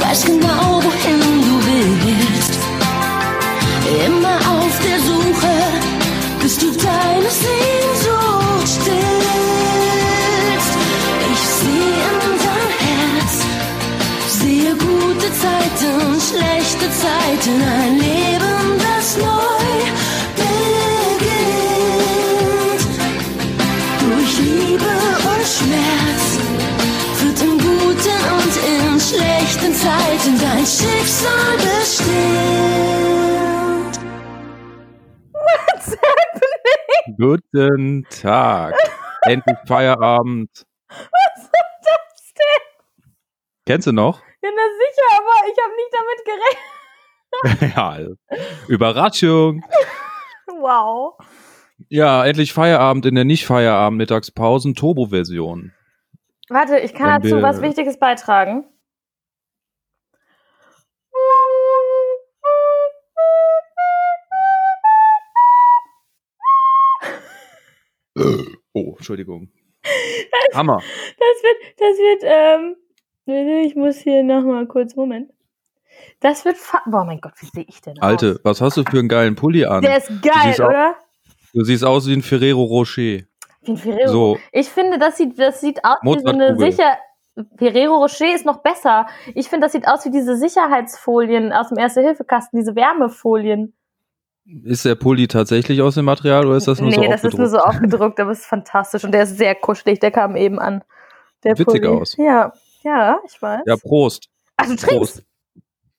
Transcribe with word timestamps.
weiß 0.00 0.24
genau, 0.24 0.75
Schicksal 31.26 31.56
bestimmt. 31.56 32.06
What's 35.32 35.88
happening? 35.96 37.16
Guten 37.18 38.04
Tag. 38.10 38.74
Endlich 39.22 39.56
Feierabend. 39.66 40.50
Was 40.88 41.42
ist 41.44 41.50
das 41.82 42.34
denn? 42.34 42.62
Kennst 43.66 43.86
du 43.88 43.92
noch? 43.92 44.20
Ja, 44.42 44.50
na 44.54 44.62
sicher, 44.78 45.08
aber 45.18 45.36
ich 45.50 45.58
habe 45.62 45.74
nicht 45.76 45.92
damit 45.92 46.20
gerechnet. 47.60 47.74
ja, 47.76 47.88
also, 47.90 48.14
Überraschung. 48.68 49.64
Wow. 50.60 51.14
Ja, 51.88 52.24
endlich 52.24 52.52
Feierabend 52.52 53.04
in 53.06 53.14
der 53.16 53.24
Nicht-Feierabend-Mittagspausen 53.24 54.74
Turbo-Version. 54.74 55.72
Warte, 56.48 56.78
ich 56.78 56.94
kann 56.94 57.22
Wenn 57.22 57.22
dazu 57.22 57.36
wir- 57.36 57.42
was 57.42 57.60
Wichtiges 57.60 57.98
beitragen. 57.98 58.64
Oh, 68.72 68.94
Entschuldigung. 68.96 69.48
Hammer. 70.54 70.76
Das 71.18 71.42
wird, 71.42 71.56
das 71.78 71.98
wird, 71.98 72.22
ähm, 72.24 73.64
ich 73.66 73.76
muss 73.76 73.98
hier 73.98 74.22
nochmal 74.22 74.66
kurz, 74.66 74.96
Moment. 74.96 75.30
Das 76.20 76.44
wird, 76.44 76.56
boah, 76.86 77.04
mein 77.04 77.20
Gott, 77.20 77.32
wie 77.40 77.46
sehe 77.46 77.64
ich 77.68 77.80
denn 77.80 78.00
Alte, 78.00 78.32
aus? 78.32 78.40
was 78.44 78.60
hast 78.60 78.76
du 78.76 78.84
für 78.84 78.98
einen 78.98 79.08
geilen 79.08 79.34
Pulli 79.34 79.64
an? 79.64 79.82
Der 79.82 79.98
ist 79.98 80.10
geil, 80.22 80.54
au- 80.60 80.66
oder? 80.68 80.96
Du 81.52 81.64
siehst 81.64 81.84
aus 81.84 82.06
wie 82.08 82.12
ein 82.14 82.22
Ferrero 82.22 82.64
Rocher. 82.64 83.02
Wie 83.62 83.72
ein 83.72 83.76
Ferrero. 83.76 84.08
So, 84.12 84.38
Ich 84.52 84.68
finde, 84.68 84.98
das 84.98 85.16
sieht, 85.16 85.38
das 85.38 85.60
sieht 85.60 85.84
aus 85.84 85.98
wie 86.02 86.18
so 86.20 86.26
eine 86.26 86.56
sicher. 86.58 86.96
Ferrero 87.58 87.96
Rocher 87.96 88.34
ist 88.34 88.46
noch 88.46 88.62
besser. 88.62 89.06
Ich 89.34 89.48
finde, 89.48 89.66
das 89.66 89.72
sieht 89.72 89.86
aus 89.86 90.04
wie 90.06 90.10
diese 90.10 90.36
Sicherheitsfolien 90.36 91.52
aus 91.52 91.68
dem 91.68 91.76
Erste-Hilfe-Kasten, 91.78 92.56
diese 92.58 92.74
Wärmefolien. 92.74 93.74
Ist 94.64 94.84
der 94.84 94.94
Pulli 94.94 95.26
tatsächlich 95.28 95.82
aus 95.82 95.94
dem 95.96 96.04
Material 96.04 96.46
oder 96.46 96.56
ist 96.56 96.68
das 96.68 96.80
nur 96.80 96.92
so 96.92 97.00
nee, 97.00 97.08
das 97.08 97.24
ist 97.24 97.36
nur 97.36 97.48
so 97.48 97.58
aufgedruckt? 97.58 97.84
aufgedruckt, 97.94 98.20
aber 98.20 98.30
es 98.30 98.40
ist 98.40 98.46
fantastisch 98.46 99.04
und 99.04 99.12
der 99.12 99.24
ist 99.24 99.36
sehr 99.36 99.54
kuschelig. 99.54 99.98
Der 100.00 100.10
kam 100.10 100.36
eben 100.36 100.58
an. 100.58 100.82
Der 101.44 101.52
Witzig 101.58 101.82
Pulli. 101.82 101.86
aus. 101.88 102.16
Ja, 102.16 102.52
ja, 102.82 103.18
ich 103.26 103.40
weiß. 103.40 103.62
Ja, 103.66 103.76
Prost. 103.76 104.28
Ach, 104.56 104.66
du 104.66 104.76
trinkst? 104.76 105.22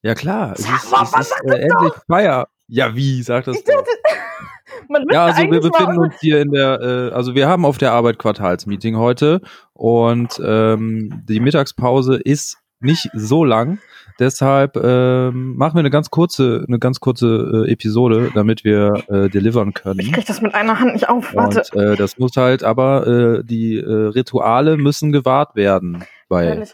Ja 0.04 0.16
klar, 0.16 0.54
es 0.54 0.60
ist, 0.62 0.92
wa- 0.92 1.04
es 1.20 1.28
ist 1.28 1.34
äh, 1.46 1.56
endlich 1.60 1.94
Feier. 2.08 2.48
Ja, 2.68 2.96
wie, 2.96 3.22
sagt 3.24 3.48
das 3.48 3.62
dachte, 3.64 3.90
Ja, 5.12 5.26
also 5.26 5.44
wir 5.44 5.60
befinden 5.60 5.98
uns 5.98 6.16
hier 6.20 6.40
in 6.42 6.52
der, 6.52 6.80
äh, 6.82 7.14
also 7.14 7.36
wir 7.36 7.48
haben 7.48 7.66
auf 7.66 7.78
der 7.78 7.92
Arbeit 7.92 8.20
Quartalsmeeting 8.20 8.96
heute 8.98 9.42
und 9.74 10.40
ähm, 10.46 11.24
die 11.28 11.40
Mittagspause 11.40 12.16
ist 12.18 12.58
nicht 12.80 13.10
so 13.14 13.44
lang. 13.44 13.80
Deshalb 14.20 14.78
ähm, 14.78 15.56
machen 15.56 15.76
wir 15.76 15.80
eine 15.80 15.92
ganz 15.92 16.10
kurze, 16.10 16.66
eine 16.68 16.80
ganz 16.80 17.00
kurze 17.00 17.66
äh, 17.68 17.72
Episode, 17.72 18.32
damit 18.34 18.64
wir 18.64 19.04
äh, 19.10 19.30
delivern 19.30 19.70
Ich 19.70 19.76
können. 19.76 20.12
krieg 20.12 20.26
das 20.26 20.42
mit 20.42 20.56
einer 20.56 20.80
Hand 20.80 20.94
nicht 20.94 21.08
auf. 21.08 21.36
Warte. 21.36 21.64
Und 21.74 21.82
äh, 21.82 21.96
das 21.96 22.18
muss 22.18 22.36
halt, 22.36 22.64
aber 22.64 23.06
äh, 23.06 23.44
die 23.44 23.78
äh, 23.78 23.86
Rituale 23.86 24.78
müssen 24.78 25.12
gewahrt 25.12 25.56
werden 25.56 26.04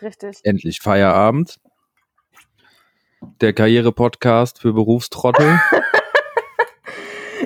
richtig. 0.02 0.40
endlich 0.44 0.80
Feierabend. 0.82 1.60
Der 3.42 3.54
Karriere-Podcast 3.54 4.60
für 4.60 4.74
Berufstrottel. 4.74 5.60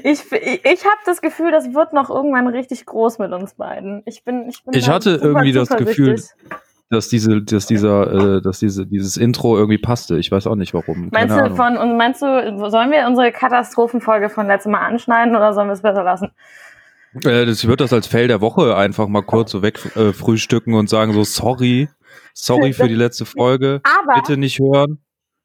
Ich, 0.04 0.32
ich, 0.32 0.64
ich 0.64 0.86
habe 0.86 1.00
das 1.06 1.22
Gefühl, 1.22 1.52
das 1.52 1.74
wird 1.74 1.92
noch 1.92 2.12
irgendwann 2.12 2.48
richtig 2.48 2.86
groß 2.86 3.18
mit 3.18 3.34
uns 3.34 3.56
beiden. 3.56 4.04
Ich 4.06 4.24
bin, 4.24 4.48
ich 4.48 4.64
bin 4.64 4.76
Ich 4.76 4.88
hatte 4.88 5.20
irgendwie 5.22 5.52
das 5.52 5.70
Gefühl. 5.70 6.22
Dass 6.90 7.10
diese, 7.10 7.42
dass 7.42 7.66
dieser, 7.68 8.38
äh, 8.38 8.42
dass 8.42 8.60
diese, 8.60 8.86
dieses 8.86 9.18
Intro 9.18 9.58
irgendwie 9.58 9.78
passte. 9.78 10.18
Ich 10.18 10.32
weiß 10.32 10.48
auch 10.48 10.56
nicht 10.56 10.74
warum. 10.74 11.10
Meinst 11.12 11.36
Keine 11.36 11.50
du, 11.50 11.56
Ahnung. 11.56 11.56
von, 11.58 11.78
und 11.78 11.98
meinst 11.98 12.22
du, 12.22 12.70
sollen 12.70 12.92
wir 12.92 13.06
unsere 13.08 13.32
Katastrophenfolge 13.32 14.30
von 14.30 14.48
letztem 14.48 14.72
Mal 14.72 14.82
anschneiden 14.86 15.36
oder 15.36 15.54
sollen 15.54 15.68
wir 15.68 15.74
es 15.74 15.82
besser 15.82 16.04
lassen? 16.04 16.32
Äh, 17.26 17.46
das 17.46 17.60
ich 17.64 17.68
würde 17.68 17.84
das 17.84 17.94
als 17.94 18.08
Fail 18.08 18.28
der 18.28 18.42
Woche 18.42 18.76
einfach 18.76 19.08
mal 19.08 19.24
kurz 19.24 19.52
so 19.52 19.62
weg 19.62 19.80
äh, 19.96 20.14
frühstücken 20.14 20.74
und 20.76 20.90
sagen 20.90 21.14
so 21.14 21.24
sorry, 21.24 21.90
sorry 22.34 22.74
für 22.74 22.88
die 22.88 22.96
letzte 22.96 23.26
Folge. 23.26 23.82
Aber, 23.84 24.22
Bitte 24.22 24.38
nicht 24.38 24.60
hören. 24.60 25.00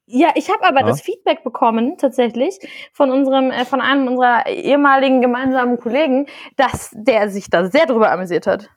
ja, 0.05 0.29
ich 0.35 0.49
habe 0.49 0.63
aber 0.65 0.81
Ja. 0.81 0.87
das 0.87 1.01
Feedback 1.01 1.43
bekommen, 1.43 1.97
tatsächlich, 1.97 2.57
von 2.93 3.11
unserem, 3.11 3.51
äh, 3.51 3.65
von 3.65 3.81
einem 3.81 4.07
unserer 4.07 4.45
ehemaligen 4.47 5.21
gemeinsamen 5.21 5.77
Kollegen, 5.77 6.27
dass 6.55 6.91
der 6.93 7.29
sich 7.29 7.49
da 7.49 7.65
sehr 7.69 7.85
drüber 7.85 8.11
amüsiert 8.11 8.47
hat. 8.47 8.69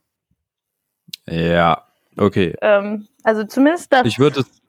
Ja, 1.29 1.86
okay. 2.17 2.55
Ähm, 2.61 3.07
also 3.23 3.45
zumindest 3.45 3.93
das. 3.93 4.07
Ich 4.07 4.19
würde 4.19 4.41
es, 4.41 4.63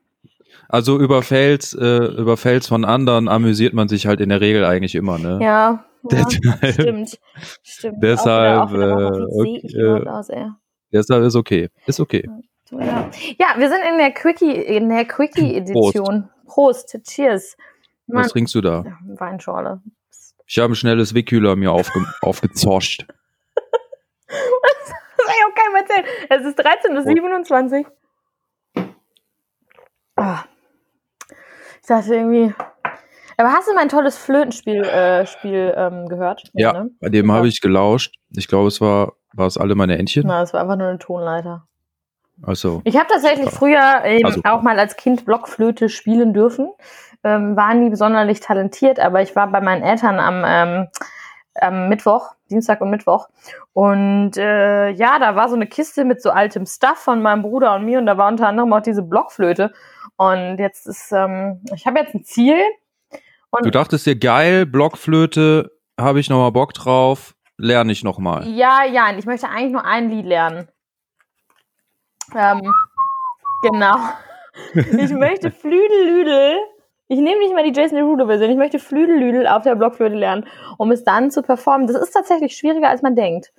also 0.70 1.00
über 1.00 1.22
Fails, 1.22 1.74
äh, 1.74 2.06
über 2.18 2.38
Fails 2.38 2.68
von 2.68 2.86
anderen 2.86 3.28
amüsiert 3.28 3.74
man 3.74 3.88
sich 3.88 4.08
halt 4.08 4.20
in 4.20 4.30
der 4.30 4.42
Regel 4.42 4.66
eigentlich 4.66 4.96
immer, 4.96 5.18
ne? 5.18 5.40
ja, 5.42 5.42
ja 5.42 5.84
Deshalb, 6.10 6.74
stimmt. 6.74 7.20
Stimmt. 7.64 8.04
Deshalb, 8.04 8.62
Auch 8.62 8.74
wieder, 8.74 8.96
auch 8.96 9.12
wieder, 9.12 9.20
äh, 9.20 9.42
okay, 9.42 10.04
äh, 10.04 10.08
aus, 10.08 10.28
deshalb 10.92 11.24
ist 11.24 11.36
okay. 11.36 11.70
Ist 11.86 12.00
okay. 12.00 12.28
Ja. 12.72 13.10
ja, 13.40 13.48
wir 13.58 13.70
sind 13.70 13.82
in 13.90 13.98
der 13.98 14.12
Quickie, 14.12 14.52
in 14.52 14.90
der 14.90 15.06
Quickie-Edition. 15.06 16.30
Prost. 16.46 16.98
Cheers. 17.04 17.56
Mann, 18.08 18.24
Was 18.24 18.32
trinkst 18.32 18.56
du 18.56 18.62
da? 18.62 18.86
Weinschorle. 19.06 19.82
Ich 20.46 20.58
habe 20.60 20.74
ein 20.74 20.76
schnelles 20.76 21.14
Wickhühler 21.14 21.56
mir 21.56 21.72
aufge 21.72 22.06
aufgezoscht. 22.22 23.06
Das 24.30 24.94
kann 25.28 25.36
ich 25.38 25.46
auch 25.46 25.56
keinem 25.56 25.76
erzählen. 25.76 26.06
Es 26.30 26.46
ist 26.46 26.60
13.27 26.60 27.86
Uhr. 27.86 28.86
Ah. 30.16 30.44
Ich 31.82 31.88
dachte 31.88 32.16
irgendwie. 32.16 32.54
Aber 33.38 33.52
hast 33.52 33.68
du 33.68 33.74
mein 33.76 33.88
tolles 33.90 34.18
Flötenspiel 34.18 34.82
äh, 34.84 35.28
Spiel, 35.28 35.74
ähm, 35.78 36.08
gehört? 36.08 36.44
Ja, 36.54 36.74
ne? 36.74 36.90
bei 37.00 37.10
dem 37.10 37.32
habe 37.32 37.48
ich 37.48 37.62
gelauscht. 37.62 38.16
Ich 38.36 38.48
glaube, 38.48 38.68
es 38.68 38.82
war, 38.82 39.14
war 39.34 39.46
es 39.46 39.58
alle 39.60 39.76
meine 39.76 39.98
Entchen. 40.00 40.24
Na, 40.26 40.42
es 40.42 40.54
war 40.54 40.62
einfach 40.62 40.76
nur 40.76 40.88
eine 40.88 40.98
Tonleiter. 40.98 41.68
Also, 42.42 42.82
Ich 42.84 42.96
habe 42.98 43.08
tatsächlich 43.08 43.50
früher 43.52 44.04
eben 44.06 44.26
Also- 44.26 44.42
auch 44.44 44.62
mal 44.64 44.80
als 44.80 44.96
Kind 44.96 45.26
Blockflöte 45.26 45.90
spielen 45.90 46.34
dürfen. 46.34 46.72
Ähm, 47.24 47.56
war 47.56 47.74
nie 47.74 47.90
besonders 47.90 48.40
talentiert, 48.40 49.00
aber 49.00 49.22
ich 49.22 49.36
war 49.36 49.48
bei 49.52 49.60
meinen 49.62 49.84
Eltern 49.84 50.20
am, 50.20 50.44
ähm, 50.46 50.88
am 51.62 51.90
Mittwoch, 51.90 52.32
Dienstag 52.50 52.82
und 52.82 52.90
Mittwoch. 52.90 53.28
Und 53.74 54.38
äh, 54.38 54.90
ja, 54.90 55.20
da 55.20 55.36
war 55.36 55.50
so 55.50 55.56
eine 55.56 55.68
Kiste 55.68 56.06
mit 56.06 56.22
so 56.22 56.32
altem 56.32 56.66
Stuff 56.66 56.98
von 56.98 57.22
meinem 57.22 57.42
Bruder 57.42 57.76
und 57.76 57.86
mir 57.86 58.00
und 58.00 58.06
da 58.06 58.18
war 58.18 58.28
unter 58.28 58.48
anderem 58.48 58.74
auch 58.74 58.82
diese 58.82 59.04
Blockflöte. 59.04 59.74
Und 60.18 60.58
jetzt 60.58 60.88
ist, 60.88 61.12
ähm, 61.12 61.62
ich 61.74 61.86
habe 61.86 62.00
jetzt 62.00 62.16
ein 62.16 62.24
Ziel. 62.24 62.58
Und 63.52 63.66
du 63.66 63.72
dachtest 63.72 64.06
dir, 64.06 64.18
geil, 64.18 64.66
Blockflöte, 64.66 65.72
habe 66.00 66.20
ich 66.20 66.30
nochmal 66.30 66.52
Bock 66.52 66.74
drauf, 66.74 67.36
lerne 67.58 67.92
ich 67.92 68.04
nochmal. 68.04 68.48
Ja, 68.48 68.84
ja, 68.84 69.10
und 69.10 69.20
ich 69.20 69.26
möchte 69.26 69.50
eigentlich 69.50 69.72
nur 69.72 69.86
ein 69.86 70.10
Lied 70.10 70.26
lernen. 70.26 70.68
Ähm, 72.36 72.62
genau. 73.62 73.98
Ich 74.74 75.12
möchte 75.12 75.52
Flüdellüdel. 75.52 76.58
Ich 77.10 77.20
nehme 77.20 77.40
nicht 77.40 77.54
mal 77.54 77.64
die 77.64 77.78
Jason 77.78 77.98
Derulo-Version. 77.98 78.50
Ich 78.50 78.58
möchte 78.58 78.80
Flüdellüdel 78.80 79.48
auf 79.48 79.64
der 79.64 79.76
Blockflöte 79.76 80.16
lernen, 80.16 80.46
um 80.78 80.92
es 80.92 81.04
dann 81.04 81.32
zu 81.32 81.42
performen. 81.42 81.88
Das 81.88 81.96
ist 81.96 82.12
tatsächlich 82.12 82.56
schwieriger, 82.58 82.90
als 82.90 83.02
man 83.02 83.16
denkt. 83.16 83.54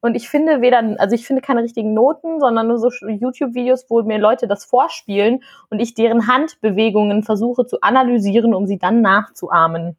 Und 0.00 0.14
ich 0.16 0.28
finde 0.28 0.60
weder, 0.60 0.96
also 0.98 1.14
ich 1.14 1.26
finde 1.26 1.40
keine 1.42 1.62
richtigen 1.62 1.94
Noten, 1.94 2.38
sondern 2.40 2.68
nur 2.68 2.78
so 2.78 2.90
YouTube-Videos, 3.06 3.86
wo 3.88 4.02
mir 4.02 4.18
Leute 4.18 4.46
das 4.46 4.64
vorspielen 4.64 5.42
und 5.70 5.80
ich 5.80 5.94
deren 5.94 6.26
Handbewegungen 6.28 7.22
versuche 7.22 7.64
zu 7.66 7.80
analysieren, 7.80 8.54
um 8.54 8.66
sie 8.66 8.78
dann 8.78 9.00
nachzuahmen. 9.00 9.96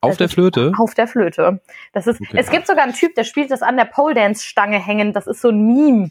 Auf 0.00 0.10
Das 0.12 0.18
der 0.18 0.24
ist- 0.26 0.34
Flöte? 0.34 0.72
Auf 0.78 0.94
der 0.94 1.06
Flöte. 1.06 1.60
Das 1.92 2.06
ist, 2.06 2.20
Okay. 2.20 2.36
es 2.38 2.50
gibt 2.50 2.66
sogar 2.66 2.84
einen 2.84 2.94
Typ, 2.94 3.14
der 3.14 3.24
spielt 3.24 3.50
das 3.50 3.62
an 3.62 3.76
der 3.76 3.84
Pole 3.86 4.14
Dance 4.14 4.44
Stange 4.44 4.78
hängend. 4.78 5.14
Das 5.16 5.26
ist 5.26 5.40
so 5.42 5.48
ein 5.48 5.66
Meme. 5.66 6.10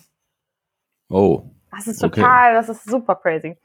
Oh. 1.09 1.44
Das 1.71 1.88
ist 1.88 2.03
Okay. 2.03 2.21
total, 2.21 2.53
das 2.53 2.69
ist 2.69 2.86
super 2.86 3.15
crazy. 3.15 3.57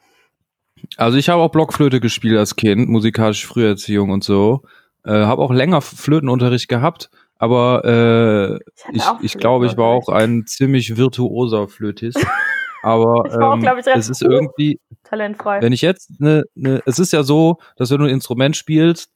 Also 0.96 1.18
ich 1.18 1.28
habe 1.28 1.42
auch 1.42 1.50
Blockflöte 1.50 2.00
gespielt 2.00 2.38
als 2.38 2.56
Kind, 2.56 2.88
musikalische 2.88 3.46
Früherziehung 3.46 4.10
und 4.10 4.24
so. 4.24 4.62
Äh, 5.04 5.12
habe 5.12 5.42
auch 5.42 5.52
länger 5.52 5.80
Flötenunterricht 5.80 6.68
gehabt, 6.68 7.10
aber 7.38 7.84
äh, 7.84 8.58
ich, 8.92 9.02
auch 9.02 9.20
ich 9.22 9.38
glaube, 9.38 9.66
ich 9.66 9.76
war 9.76 9.86
auch 9.86 10.08
ein 10.08 10.46
ziemlich 10.46 10.96
virtuoser 10.96 11.68
Flötist. 11.68 12.18
Aber 12.82 13.24
Ich 13.26 13.32
war 13.34 13.50
auch, 13.50 13.54
ähm, 13.54 13.60
glaub 13.60 13.78
ich, 13.78 13.86
es 13.86 14.08
ist 14.08 14.22
irgendwie, 14.22 14.80
Talentfrei. 15.04 15.60
wenn 15.60 15.72
ich 15.72 15.82
jetzt 15.82 16.12
eine, 16.20 16.44
ne, 16.54 16.80
es 16.86 16.98
ist 16.98 17.12
ja 17.12 17.22
so, 17.22 17.58
dass 17.76 17.90
wenn 17.90 17.98
du 17.98 18.04
ein 18.04 18.10
Instrument 18.10 18.56
spielst 18.56 19.12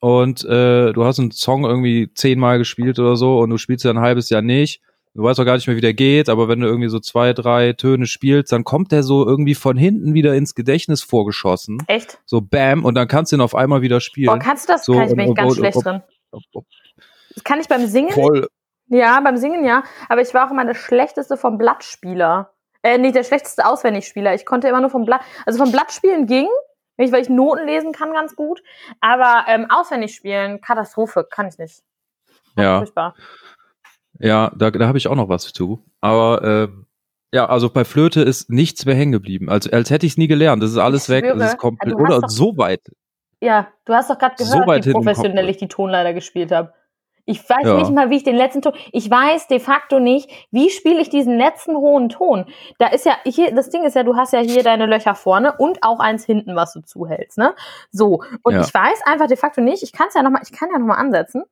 und 0.00 0.44
äh, 0.44 0.92
du 0.92 1.04
hast 1.04 1.18
einen 1.18 1.30
Song 1.30 1.64
irgendwie 1.64 2.12
zehnmal 2.14 2.58
gespielt 2.58 2.98
oder 2.98 3.16
so 3.16 3.38
und 3.38 3.50
du 3.50 3.58
spielst 3.58 3.84
ja 3.84 3.90
ein 3.90 4.00
halbes 4.00 4.28
Jahr 4.28 4.42
nicht, 4.42 4.82
du 5.16 5.22
weißt 5.22 5.40
auch 5.40 5.44
gar 5.44 5.54
nicht 5.54 5.66
mehr, 5.66 5.76
wie 5.76 5.80
der 5.80 5.94
geht, 5.94 6.28
aber 6.28 6.48
wenn 6.48 6.60
du 6.60 6.66
irgendwie 6.66 6.88
so 6.88 7.00
zwei, 7.00 7.32
drei 7.32 7.72
Töne 7.72 8.06
spielst, 8.06 8.52
dann 8.52 8.64
kommt 8.64 8.92
der 8.92 9.02
so 9.02 9.26
irgendwie 9.26 9.54
von 9.54 9.76
hinten 9.76 10.14
wieder 10.14 10.34
ins 10.34 10.54
Gedächtnis 10.54 11.02
vorgeschossen. 11.02 11.78
Echt? 11.86 12.18
So 12.26 12.40
bam, 12.40 12.84
und 12.84 12.94
dann 12.94 13.08
kannst 13.08 13.32
du 13.32 13.36
ihn 13.36 13.40
auf 13.40 13.54
einmal 13.54 13.82
wieder 13.82 13.96
Boah, 13.96 14.00
spielen. 14.00 14.38
kannst 14.38 14.68
du 14.68 14.72
das? 14.72 14.84
So, 14.84 14.92
kann 14.94 15.08
ich, 15.08 15.16
bin 15.16 15.30
ich 15.30 15.34
ganz 15.34 15.52
und- 15.52 15.58
schlecht 15.58 15.76
und- 15.76 15.84
drin. 15.84 16.02
Das 17.34 17.44
kann 17.44 17.60
ich 17.60 17.68
beim 17.68 17.86
Singen. 17.86 18.10
Voll. 18.10 18.48
Ja, 18.88 19.20
beim 19.20 19.36
Singen 19.36 19.64
ja. 19.64 19.82
Aber 20.08 20.20
ich 20.20 20.32
war 20.32 20.46
auch 20.46 20.50
immer 20.50 20.64
der 20.64 20.74
schlechteste 20.74 21.36
vom 21.36 21.58
Blattspieler. 21.58 22.52
Äh, 22.82 22.98
nicht 22.98 23.16
der 23.16 23.24
schlechteste 23.24 23.66
Auswendigspieler. 23.66 24.34
Ich 24.34 24.46
konnte 24.46 24.68
immer 24.68 24.80
nur 24.80 24.90
vom 24.90 25.04
Blatt. 25.04 25.22
Also 25.44 25.58
vom 25.58 25.72
Blattspielen 25.72 26.26
ging, 26.26 26.46
nicht, 26.96 27.12
weil 27.12 27.20
ich 27.22 27.28
Noten 27.28 27.66
lesen 27.66 27.92
kann 27.92 28.12
ganz 28.12 28.36
gut. 28.36 28.62
Aber 29.00 29.44
ähm, 29.48 29.66
auswendig 29.70 30.14
spielen, 30.14 30.60
Katastrophe, 30.60 31.26
kann 31.28 31.48
ich 31.48 31.58
nicht. 31.58 31.82
Ja. 32.56 32.78
Furchtbar. 32.78 33.14
Ja, 34.18 34.50
da, 34.56 34.70
da 34.70 34.86
habe 34.86 34.98
ich 34.98 35.08
auch 35.08 35.14
noch 35.16 35.28
was 35.28 35.52
zu. 35.52 35.82
Aber 36.00 36.42
ähm, 36.42 36.86
ja, 37.32 37.46
also 37.46 37.68
bei 37.70 37.84
Flöte 37.84 38.22
ist 38.22 38.50
nichts 38.50 38.86
mehr 38.86 38.94
hängen 38.94 39.12
geblieben. 39.12 39.48
Also 39.50 39.70
als 39.70 39.90
hätte 39.90 40.06
ich 40.06 40.12
es 40.12 40.18
nie 40.18 40.28
gelernt. 40.28 40.62
Das 40.62 40.70
ist 40.70 40.78
alles 40.78 41.04
Ich 41.04 41.08
weg. 41.10 41.24
schwöre, 41.24 41.38
Das 41.38 41.50
ist 41.52 41.58
komplett. 41.58 41.94
hast 41.94 42.00
Oder 42.00 42.20
doch- 42.20 42.28
so 42.28 42.56
weit. 42.56 42.80
Ja, 43.40 43.68
du 43.84 43.92
hast 43.92 44.08
doch 44.08 44.18
gerade 44.18 44.34
So 44.38 44.52
gehört, 44.52 44.68
weit 44.68 44.86
wie 44.86 44.92
professionell 44.92 45.48
ich 45.50 45.58
die 45.58 45.68
Tonleiter 45.68 46.14
gespielt 46.14 46.52
habe. 46.52 46.72
Ich 47.28 47.40
weiß 47.50 47.64
Ja. 47.66 47.76
nicht 47.76 47.90
mal, 47.90 48.08
wie 48.08 48.16
ich 48.18 48.22
den 48.22 48.36
letzten 48.36 48.62
Ton. 48.62 48.72
Ich 48.92 49.10
weiß 49.10 49.48
de 49.48 49.58
facto 49.58 49.98
nicht, 49.98 50.30
wie 50.52 50.70
spiele 50.70 51.00
ich 51.00 51.10
diesen 51.10 51.36
letzten 51.36 51.76
hohen 51.76 52.08
Ton. 52.08 52.46
Da 52.78 52.86
ist 52.86 53.04
ja 53.04 53.16
hier, 53.24 53.52
das 53.52 53.68
Ding 53.68 53.82
ist 53.84 53.96
ja, 53.96 54.04
du 54.04 54.14
hast 54.16 54.32
ja 54.32 54.38
hier 54.38 54.62
deine 54.62 54.86
Löcher 54.86 55.16
vorne 55.16 55.54
und 55.58 55.82
auch 55.82 55.98
eins 55.98 56.24
hinten, 56.24 56.54
was 56.54 56.72
du 56.72 56.80
zuhältst, 56.82 57.36
ne? 57.36 57.54
So. 57.90 58.22
Und 58.42 58.54
Ja. 58.54 58.60
ich 58.60 58.72
weiß 58.72 59.00
einfach 59.06 59.26
de 59.26 59.36
facto 59.36 59.60
nicht, 59.60 59.82
ich 59.82 59.92
kann 59.92 60.06
es 60.08 60.14
ja 60.14 60.22
nochmal, 60.22 60.42
ich 60.44 60.52
kann 60.52 60.68
ja 60.72 60.78
nochmal 60.78 60.98
ansetzen. 60.98 61.42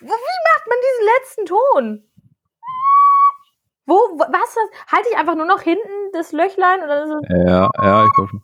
Wie 0.00 0.06
macht 0.06 0.66
man 0.68 0.78
diesen 0.82 1.06
letzten 1.16 1.46
Ton? 1.46 2.10
Wo, 3.86 3.94
wa- 4.18 4.28
was? 4.30 4.56
Halte 4.90 5.08
ich 5.10 5.16
einfach 5.16 5.34
nur 5.34 5.46
noch 5.46 5.60
hinten 5.60 6.10
das 6.12 6.32
Löchlein 6.32 6.82
oder 6.82 7.04
es 7.04 7.28
Ja, 7.28 7.70
ja, 7.82 8.06
ich 8.06 8.12
glaube 8.14 8.30
schon. 8.30 8.42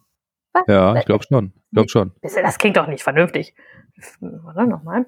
Was? 0.52 0.64
Ja, 0.68 0.94
ich 0.96 1.06
glaube 1.06 1.24
schon. 1.24 1.52
Ich 1.56 1.70
glaube 1.72 1.88
schon. 1.88 2.12
Das 2.22 2.58
klingt 2.58 2.76
doch 2.76 2.86
nicht 2.86 3.02
vernünftig. 3.02 3.54
Warte 4.20 4.66
nochmal. 4.66 5.06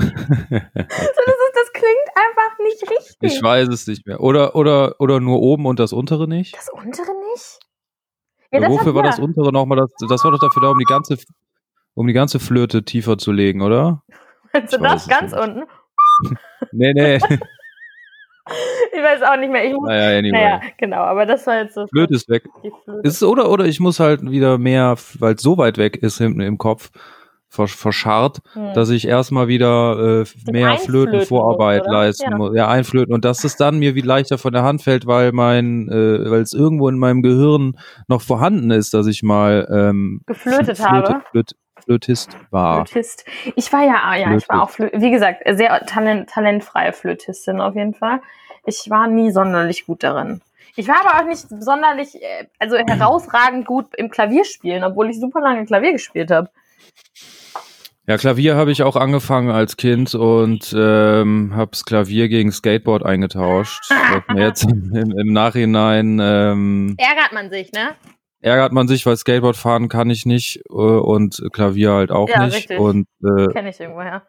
das, 0.74 1.72
klingt 1.72 2.10
einfach 2.14 2.58
nicht 2.62 2.90
richtig. 2.90 3.16
Ich 3.20 3.42
weiß 3.42 3.68
es 3.68 3.86
nicht 3.86 4.06
mehr. 4.06 4.20
Oder, 4.20 4.54
oder, 4.54 4.96
oder 4.98 5.20
nur 5.20 5.40
oben 5.40 5.66
und 5.66 5.78
das 5.78 5.92
untere 5.92 6.28
nicht? 6.28 6.54
das 6.56 6.68
untere 6.70 7.12
nicht? 7.32 7.58
Ja, 8.52 8.60
das 8.60 8.70
wofür 8.70 8.86
hat 8.88 8.94
war 8.94 9.04
ja- 9.04 9.10
das 9.10 9.18
untere 9.20 9.52
nochmal? 9.52 9.78
Das, 9.78 9.90
das 10.08 10.24
war 10.24 10.32
doch 10.32 10.40
dafür 10.40 10.62
da, 10.62 10.68
um 10.70 10.78
die 10.78 10.84
ganze, 10.84 11.16
um 11.94 12.06
die 12.06 12.12
ganze 12.12 12.40
Flöte 12.40 12.84
tiefer 12.84 13.18
zu 13.18 13.32
legen, 13.32 13.62
oder? 13.62 14.02
Meinst 14.52 14.72
du 14.72 14.78
das 14.78 15.08
ganz 15.08 15.32
nicht. 15.32 15.42
unten? 15.42 15.64
Nee, 16.72 16.92
nee. 16.92 17.18
Ich 18.92 19.00
weiß 19.00 19.22
auch 19.22 19.36
nicht 19.36 19.50
mehr. 19.52 19.64
Ich 19.64 19.72
muss, 19.74 19.86
naja, 19.86 20.18
anyway. 20.18 20.32
naja, 20.32 20.60
genau, 20.76 20.98
aber 20.98 21.24
das 21.24 21.46
war 21.46 21.62
jetzt 21.62 21.74
so. 21.74 21.86
Flöte 21.86 22.14
ist 22.14 22.28
weg. 22.28 22.42
Flöte. 22.84 23.06
Ist, 23.06 23.22
oder, 23.22 23.48
oder 23.48 23.66
ich 23.66 23.78
muss 23.78 24.00
halt 24.00 24.28
wieder 24.28 24.58
mehr, 24.58 24.96
weil 25.20 25.34
es 25.34 25.42
so 25.42 25.56
weit 25.56 25.78
weg 25.78 25.96
ist 26.02 26.18
hinten 26.18 26.40
im 26.40 26.58
Kopf, 26.58 26.90
verscharrt, 27.50 28.38
Hm. 28.54 28.72
dass 28.74 28.90
ich 28.90 29.06
erstmal 29.08 29.48
wieder 29.48 30.22
äh, 30.22 30.50
mehr 30.50 30.78
Flötenvorarbeit 30.78 31.82
oder? 31.82 31.90
leisten 31.92 32.30
Ja. 32.30 32.36
muss. 32.36 32.56
Ja, 32.56 32.68
einflöten. 32.68 33.12
Und 33.12 33.24
dass 33.24 33.44
es 33.44 33.56
dann 33.56 33.78
mir 33.78 33.94
wie 33.94 34.00
leichter 34.00 34.38
von 34.38 34.52
der 34.52 34.62
Hand 34.62 34.82
fällt, 34.82 35.06
weil 35.06 35.32
mein, 35.32 35.88
äh, 35.88 36.30
weil 36.30 36.40
es 36.42 36.52
irgendwo 36.52 36.88
in 36.88 36.98
meinem 36.98 37.22
Gehirn 37.22 37.76
noch 38.08 38.22
vorhanden 38.22 38.70
ist, 38.70 38.94
dass 38.94 39.06
ich 39.06 39.22
mal 39.22 39.68
ähm, 39.70 40.20
Geflötet 40.26 40.76
Flöte, 40.78 40.90
habe. 40.90 41.22
Flöt, 41.32 41.50
Flötist 41.84 42.30
war. 42.50 42.86
Flötist. 42.86 43.24
Ich 43.56 43.72
war 43.72 43.82
ja, 43.82 44.14
ja, 44.16 44.36
ich 44.36 44.48
war 44.48 44.48
Flötist. 44.48 44.50
auch, 44.50 44.70
Flö 44.70 44.88
wie 44.92 45.10
gesagt, 45.10 45.42
sehr 45.50 45.80
talent, 45.86 46.30
talentfreie 46.30 46.92
Flötistin 46.92 47.60
auf 47.60 47.74
jeden 47.74 47.94
Fall. 47.94 48.20
Ich 48.64 48.88
war 48.90 49.08
nie 49.08 49.30
sonderlich 49.32 49.86
gut 49.86 50.02
darin. 50.02 50.40
Ich 50.76 50.86
war 50.86 50.96
aber 51.04 51.20
auch 51.20 51.26
nicht 51.28 51.46
sonderlich, 51.48 52.14
äh, 52.22 52.46
also 52.60 52.76
herausragend 52.76 53.66
gut 53.66 53.86
im 53.96 54.08
Klavierspielen, 54.08 54.84
obwohl 54.84 55.10
ich 55.10 55.18
super 55.18 55.40
lange 55.40 55.64
Klavier 55.64 55.92
gespielt 55.92 56.30
habe. 56.30 56.48
Ja, 58.10 58.16
Klavier 58.16 58.56
habe 58.56 58.72
ich 58.72 58.82
auch 58.82 58.96
angefangen 58.96 59.50
als 59.50 59.76
Kind 59.76 60.16
und 60.16 60.74
ähm, 60.76 61.52
hab's 61.54 61.84
Klavier 61.84 62.28
gegen 62.28 62.50
Skateboard 62.50 63.06
eingetauscht. 63.06 63.88
Jetzt 64.34 64.64
im, 64.64 64.92
im 65.16 65.32
Nachhinein 65.32 66.18
ähm, 66.20 66.96
Ärgert 66.98 67.32
man 67.32 67.50
sich, 67.50 67.70
ne? 67.70 67.90
ärgert 68.40 68.72
man 68.72 68.88
sich, 68.88 69.06
weil 69.06 69.16
Skateboard 69.16 69.56
fahren 69.56 69.88
kann 69.88 70.10
ich 70.10 70.26
nicht 70.26 70.56
äh, 70.70 70.72
und 70.72 71.40
Klavier 71.52 71.92
halt 71.92 72.10
auch 72.10 72.28
Ja, 72.28 72.46
nicht 72.46 72.56
richtig. 72.56 72.80
und 72.80 73.06
äh, 73.22 73.46
Kenne 73.52 73.70
ich 73.70 73.78
irgendwoher. 73.78 74.24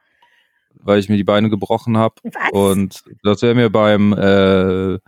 weil 0.75 0.99
ich 0.99 1.09
mir 1.09 1.17
die 1.17 1.23
Beine 1.23 1.49
gebrochen 1.49 1.97
habe 1.97 2.13
und 2.51 3.01
das 3.23 3.41
wäre 3.41 3.55
mir 3.55 3.71
beim 3.71 4.13
äh, 4.13 4.99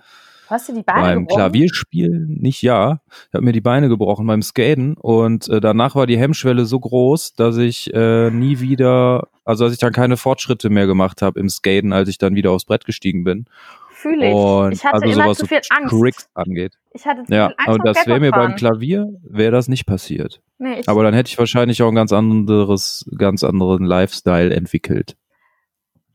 Hast 0.54 0.70
du 0.70 0.74
die 0.74 0.84
Beine 0.84 1.02
beim 1.02 1.20
gebrochen? 1.22 1.38
Klavierspielen 1.40 2.28
nicht 2.40 2.62
ja, 2.62 3.02
ich 3.10 3.34
habe 3.34 3.44
mir 3.44 3.54
die 3.54 3.60
Beine 3.62 3.90
gebrochen 3.90 4.28
beim 4.28 4.44
Skaten 4.44 4.94
und 4.94 5.50
äh, 5.50 5.60
danach 5.60 5.96
war 5.96 6.06
die 6.06 6.20
Hemmschwelle 6.20 6.66
so 6.66 6.80
groß, 6.80 7.34
dass 7.34 7.58
ich 7.58 7.92
äh, 7.92 8.30
nie 8.30 8.60
wieder, 8.60 9.30
also 9.46 9.64
dass 9.64 9.74
ich 9.74 9.80
dann 9.80 9.94
keine 9.94 10.16
Fortschritte 10.16 10.70
mehr 10.70 10.86
gemacht 10.86 11.24
habe 11.24 11.40
im 11.40 11.50
Skaten, 11.50 11.92
als 11.92 12.08
ich 12.08 12.20
dann 12.20 12.36
wieder 12.36 12.52
aufs 12.52 12.66
Brett 12.66 12.86
gestiegen 12.86 13.24
bin. 13.24 13.46
Fühle 13.90 14.28
ich. 14.28 14.34
Und 14.34 14.74
ich 14.74 14.84
hatte 14.86 14.94
also 14.94 15.08
immer 15.22 15.34
zu 15.34 15.42
so 15.42 15.48
viel 15.48 15.62
Angst. 15.72 15.90
Tricks 15.90 16.30
angeht. 16.36 16.74
Ich 16.94 17.04
hatte 17.06 17.24
zu 17.24 17.34
Ja, 17.34 17.48
viel 17.48 17.56
Angst 17.58 17.70
und 17.70 17.82
vor 17.82 17.94
das 17.94 18.06
wäre 18.06 18.20
mir 18.20 18.32
beim. 18.32 18.56
Klavier 18.56 19.08
wäre 19.24 19.52
das 19.52 19.68
nicht 19.68 19.88
passiert. 19.88 20.40
Nee, 20.60 20.84
Aber 20.86 21.02
dann 21.02 21.16
hätte 21.16 21.30
ich 21.30 21.40
wahrscheinlich 21.40 21.82
auch 21.82 21.90
ein 21.90 21.96
ganz 21.96 22.14
anderes, 22.14 23.10
ganz 23.18 23.44
anderen 23.44 23.86
Lifestyle 23.86 24.54
entwickelt 24.54 25.16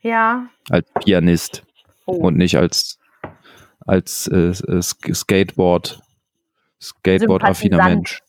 ja. 0.00 0.46
als 0.70 0.87
Pianist 1.05 1.64
Oh. 2.06 2.12
und 2.26 2.38
nicht 2.38 2.56
als 2.56 2.99
als 3.88 4.29
äh, 4.29 4.37
äh, 4.37 4.81
Sk- 4.81 5.14
Skateboard 5.14 6.00
Skateboard-affiner. 6.81 7.82
Mensch. 7.82 8.23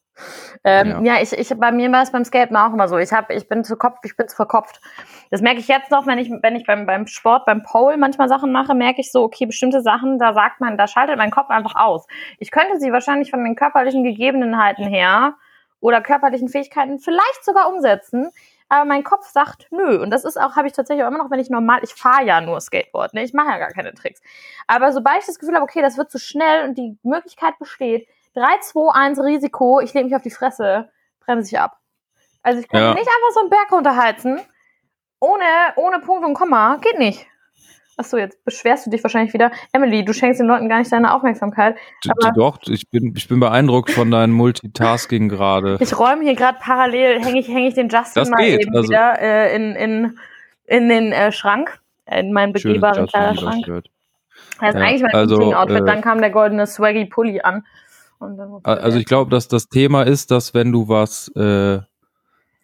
Ähm, 0.65 1.05
ja, 1.05 1.21
ich, 1.21 1.31
ich, 1.31 1.49
bei 1.57 1.71
mir 1.71 1.89
war 1.91 2.03
es 2.03 2.11
beim 2.11 2.25
Skaten 2.25 2.57
auch 2.57 2.73
immer 2.73 2.89
so. 2.89 2.97
Ich, 2.97 3.13
hab, 3.13 3.29
ich 3.29 3.47
bin 3.47 3.63
zu 3.63 3.77
Kopf, 3.77 3.99
ich 4.03 4.17
bin 4.17 4.27
zu 4.27 4.35
verkopft. 4.35 4.81
Das 5.31 5.41
merke 5.41 5.59
ich 5.59 5.69
jetzt 5.69 5.91
noch, 5.91 6.07
wenn 6.07 6.17
ich, 6.19 6.29
wenn 6.41 6.55
ich 6.57 6.65
beim, 6.65 6.85
beim 6.85 7.07
Sport, 7.07 7.45
beim 7.45 7.63
Pole 7.63 7.97
manchmal 7.97 8.27
Sachen 8.27 8.51
mache, 8.51 8.73
merke 8.73 8.99
ich 8.99 9.11
so, 9.11 9.23
okay, 9.23 9.45
bestimmte 9.45 9.81
Sachen, 9.81 10.19
da 10.19 10.33
sagt 10.33 10.59
man, 10.59 10.77
da 10.77 10.87
schaltet 10.87 11.17
mein 11.17 11.31
Kopf 11.31 11.49
einfach 11.49 11.75
aus. 11.75 12.05
Ich 12.39 12.51
könnte 12.51 12.79
sie 12.79 12.91
wahrscheinlich 12.91 13.29
von 13.29 13.43
den 13.43 13.55
körperlichen 13.55 14.03
Gegebenheiten 14.03 14.85
her 14.85 15.35
oder 15.79 16.01
körperlichen 16.01 16.49
Fähigkeiten 16.49 16.99
vielleicht 16.99 17.45
sogar 17.45 17.71
umsetzen, 17.71 18.29
aber 18.69 18.85
mein 18.85 19.03
Kopf 19.03 19.27
sagt 19.29 19.67
nö. 19.71 20.01
Und 20.01 20.11
das 20.11 20.23
ist 20.23 20.39
auch, 20.39 20.55
habe 20.55 20.67
ich 20.67 20.73
tatsächlich 20.73 21.03
auch 21.03 21.09
immer 21.09 21.17
noch, 21.17 21.31
wenn 21.31 21.39
ich 21.39 21.49
normal, 21.49 21.79
ich 21.83 21.93
fahre 21.93 22.23
ja 22.23 22.39
nur 22.39 22.61
Skateboard, 22.61 23.13
ne? 23.13 23.23
ich 23.23 23.33
mache 23.33 23.49
ja 23.49 23.57
gar 23.57 23.71
keine 23.71 23.93
Tricks. 23.93 24.21
Aber 24.67 24.93
sobald 24.93 25.19
ich 25.19 25.25
das 25.25 25.39
Gefühl 25.39 25.55
habe, 25.55 25.63
okay, 25.63 25.81
das 25.81 25.97
wird 25.97 26.11
zu 26.11 26.19
schnell 26.19 26.67
und 26.67 26.77
die 26.77 26.97
Möglichkeit 27.03 27.57
besteht, 27.59 28.07
3, 28.35 28.59
2, 28.61 28.93
1 28.93 29.19
Risiko, 29.19 29.79
ich 29.81 29.93
lege 29.93 30.05
mich 30.05 30.15
auf 30.15 30.21
die 30.21 30.29
Fresse, 30.31 30.89
bremse 31.19 31.49
ich 31.49 31.59
ab. 31.59 31.77
Also 32.43 32.59
ich 32.61 32.67
kann 32.69 32.81
Ja. 32.81 32.93
nicht 32.93 33.07
einfach 33.07 33.31
so 33.33 33.39
einen 33.41 33.49
Berg 33.49 33.71
runterheizen, 33.71 34.39
ohne, 35.19 35.43
ohne 35.75 35.99
Punkt 35.99 36.25
und 36.25 36.33
Komma, 36.35 36.77
geht 36.77 36.97
nicht. 36.99 37.27
Achso, 37.99 38.15
jetzt 38.17 38.43
beschwerst 38.45 38.85
du 38.85 38.89
dich 38.91 39.03
wahrscheinlich 39.03 39.33
wieder. 39.33 39.51
Emily, 39.73 40.05
du 40.05 40.13
schenkst 40.13 40.39
den 40.39 40.47
Leuten 40.47 40.69
gar 40.69 40.79
nicht 40.79 40.89
deine 40.89 41.13
Aufmerksamkeit. 41.13 41.75
Doch, 42.33 42.57
ich 42.67 42.89
bin, 42.89 43.13
ich 43.17 43.27
bin 43.27 43.41
beeindruckt 43.41 43.91
von 43.91 44.09
deinem 44.09 44.31
Multitasking 44.33 45.27
gerade. 45.27 45.77
Ich 45.81 45.99
räume 45.99 46.23
hier 46.23 46.35
gerade 46.35 46.57
parallel, 46.61 47.21
hänge 47.21 47.41
ich, 47.41 47.49
häng 47.49 47.65
ich 47.65 47.73
den 47.73 47.89
Justin 47.89 48.21
Das 48.21 48.29
mal 48.29 48.37
geht, 48.37 48.61
eben 48.61 48.73
also- 48.73 48.87
wieder 48.89 49.19
äh, 49.21 49.53
in, 49.53 49.75
in, 49.75 50.19
in 50.65 50.87
den 50.87 51.11
äh, 51.11 51.33
Schrank, 51.33 51.81
in 52.09 52.31
meinen 52.31 52.53
begehbaren 52.53 53.05
Kleiderschrank. 53.07 53.65
Das 53.67 53.83
ist 53.83 53.91
Ja, 54.61 54.69
eigentlich 54.81 55.01
mein 55.01 55.13
also, 55.15 55.35
Meeting-Outfit. 55.37 55.81
äh, 55.81 55.85
Dann 55.85 56.01
kam 56.01 56.19
der 56.21 56.29
goldene 56.29 56.67
Swaggy 56.67 57.03
Pulli 57.05 57.41
an. 57.41 57.65
Also 58.63 58.97
ich 58.97 59.05
glaube, 59.05 59.29
dass 59.29 59.49
das 59.49 59.67
Thema 59.67 60.03
ist, 60.03 60.31
dass 60.31 60.53
wenn 60.53 60.71
du 60.71 60.87
was, 60.87 61.27
äh, 61.35 61.79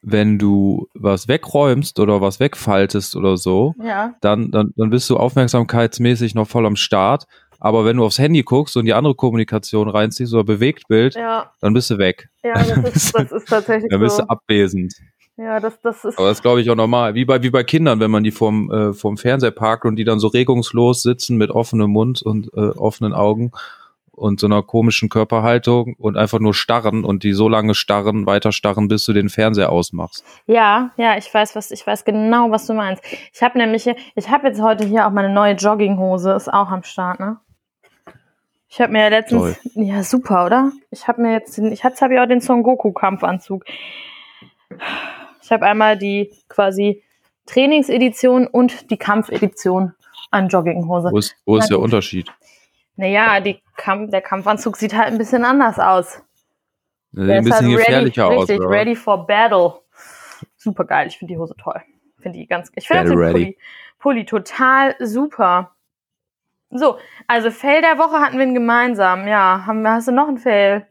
wenn 0.08 0.38
du 0.38 0.88
was 0.94 1.28
wegräumst 1.28 2.00
oder 2.00 2.22
was 2.22 2.40
wegfaltest 2.40 3.16
oder 3.16 3.38
so, 3.38 3.74
ja, 3.84 4.14
dann, 4.22 4.52
dann, 4.52 4.72
dann 4.78 4.92
bist 4.92 5.10
du 5.10 5.18
aufmerksamkeitsmäßig 5.18 6.36
noch 6.36 6.48
voll 6.48 6.66
am 6.66 6.76
Start. 6.76 7.26
Aber 7.60 7.86
wenn 7.86 7.98
du 7.98 8.06
aufs 8.06 8.20
Handy 8.20 8.44
guckst 8.44 8.78
und 8.78 8.86
die 8.86 8.94
andere 8.94 9.16
Kommunikation 9.16 9.90
reinziehst 9.90 10.34
oder 10.34 10.44
Bewegtbild, 10.44 11.16
ja, 11.16 11.52
dann 11.60 11.74
bist 11.74 11.90
du 11.90 11.98
weg. 11.98 12.30
ja, 12.44 12.54
das 12.54 12.96
ist, 12.96 13.16
das 13.18 13.32
ist 13.32 13.50
tatsächlich 13.50 13.90
Dann 13.90 14.00
bist 14.00 14.18
so. 14.18 14.24
du 14.24 14.30
abwesend. 14.30 14.94
Ja, 15.38 15.60
das, 15.60 15.82
das 15.82 16.06
ist. 16.06 16.18
Aber 16.20 16.28
das 16.28 16.42
glaube 16.42 16.62
ich 16.62 16.70
auch 16.70 16.76
normal. 16.76 17.16
Wie 17.16 17.26
bei, 17.26 17.42
wie 17.42 17.50
bei 17.50 17.64
Kindern, 17.64 18.00
wenn 18.00 18.12
man 18.12 18.24
die 18.24 18.32
vorm, 18.32 18.72
äh, 18.72 18.94
vorm 18.94 19.18
Fernseher 19.18 19.52
parkt 19.52 19.86
und 19.86 19.96
die 19.96 20.04
dann 20.04 20.20
so 20.20 20.28
regungslos 20.28 21.02
sitzen 21.02 21.38
mit 21.38 21.50
offenem 21.50 21.90
Mund 21.90 22.22
und 22.22 22.54
äh, 22.54 22.60
offenen 22.60 23.14
Augen 23.14 23.52
und 24.16 24.40
so 24.40 24.48
einer 24.48 24.64
komischen 24.64 25.10
Körperhaltung 25.10 25.96
und 25.98 26.18
einfach 26.18 26.40
nur 26.40 26.54
starren 26.54 27.04
und 27.04 27.24
die 27.24 27.34
so 27.34 27.48
lange 27.50 27.76
starren, 27.76 28.26
weiter 28.26 28.52
starren, 28.52 28.88
bis 28.88 29.06
du 29.06 29.14
den 29.14 29.30
Fernseher 29.30 29.72
ausmachst. 29.72 30.24
Ja, 30.48 30.92
ja, 30.98 31.18
ich 31.18 31.32
weiß, 31.34 31.56
was, 31.56 31.72
ich 31.72 31.86
weiß 31.86 32.06
genau, 32.06 32.52
was 32.52 32.66
du 32.66 32.74
meinst. 32.74 33.04
Ich 33.34 33.42
habe 33.44 33.58
nämlich, 33.58 33.84
hier- 33.84 33.96
ich 34.16 34.30
habe 34.30 34.48
jetzt 34.48 34.62
heute 34.62 34.86
hier 34.86 35.06
auch 35.08 35.12
meine 35.12 35.30
neue 35.30 35.54
Jogginghose, 35.54 36.32
ist 36.34 36.52
auch 36.52 36.70
am 36.70 36.84
Start, 36.84 37.20
ne? 37.20 37.38
Ich 38.68 38.82
habe 38.82 38.92
mir 38.92 39.04
ja 39.04 39.08
letztens, 39.10 39.58
ja 39.76 40.04
super, 40.04 40.46
oder? 40.46 40.72
Ich 40.92 41.08
habe 41.08 41.22
mir 41.22 41.34
jetzt, 41.34 41.58
den, 41.58 41.72
ich 41.72 41.84
jetzt 41.84 42.02
habe 42.02 42.16
ja 42.16 42.24
auch 42.24 42.28
den 42.28 42.42
Son 42.42 42.64
Goku 42.64 42.92
Kampfanzug. 42.92 43.64
Ich 45.42 45.52
habe 45.52 45.66
einmal 45.66 45.98
die 45.98 46.32
quasi 46.50 47.02
Trainingsedition 47.46 48.48
und 48.48 48.90
die 48.92 48.98
Kampfedition 48.98 49.94
an 50.32 50.50
Jogginghose. 50.50 51.10
Wo 51.12 51.18
ist, 51.18 51.36
wo 51.46 51.58
ist 51.58 51.70
der. 51.70 51.80
Unterschied? 51.80 52.30
Naja, 52.98 53.40
die 53.40 53.62
Kamp 53.76 54.12
der 54.12 54.22
Kampfanzug 54.22 54.78
sieht 54.78 54.96
halt 54.96 55.08
ein 55.08 55.18
bisschen 55.18 55.44
anders 55.44 55.80
aus. 55.80 56.22
Der 57.12 57.38
ein 57.38 57.46
ist 57.46 57.54
halt 57.54 57.64
bisschen 57.64 57.78
gefährlicher 57.78 58.26
ready, 58.26 58.36
aus. 58.36 58.50
Richtig, 58.50 58.60
oder? 58.60 58.70
ready 58.70 58.96
for 58.96 59.26
battle. 59.26 59.74
Super 60.58 60.86
geil. 60.86 61.08
Ich 61.08 61.18
finde 61.18 61.34
die 61.34 61.38
Hose 61.38 61.56
toll. 61.58 61.82
Finde 62.20 62.40
die 62.40 62.48
ganz, 62.48 62.72
ich 62.76 62.88
finde 62.88 63.06
den. 63.06 63.16
Pulli, 63.16 63.58
Pulli 64.00 64.26
total 64.26 64.96
super. 65.00 65.72
So, 66.72 66.98
also 67.28 67.52
Fail 67.52 67.82
der 67.82 67.98
Woche 67.98 68.20
hatten 68.20 68.38
wir 68.38 68.44
einen 68.44 68.54
gemeinsam. 68.54 69.28
Ja, 69.28 69.64
haben 69.66 69.82
wir, 69.82 69.92
hast 69.92 70.08
du 70.08 70.12
noch 70.12 70.28
einen 70.28 70.38
Fail? 70.38 70.88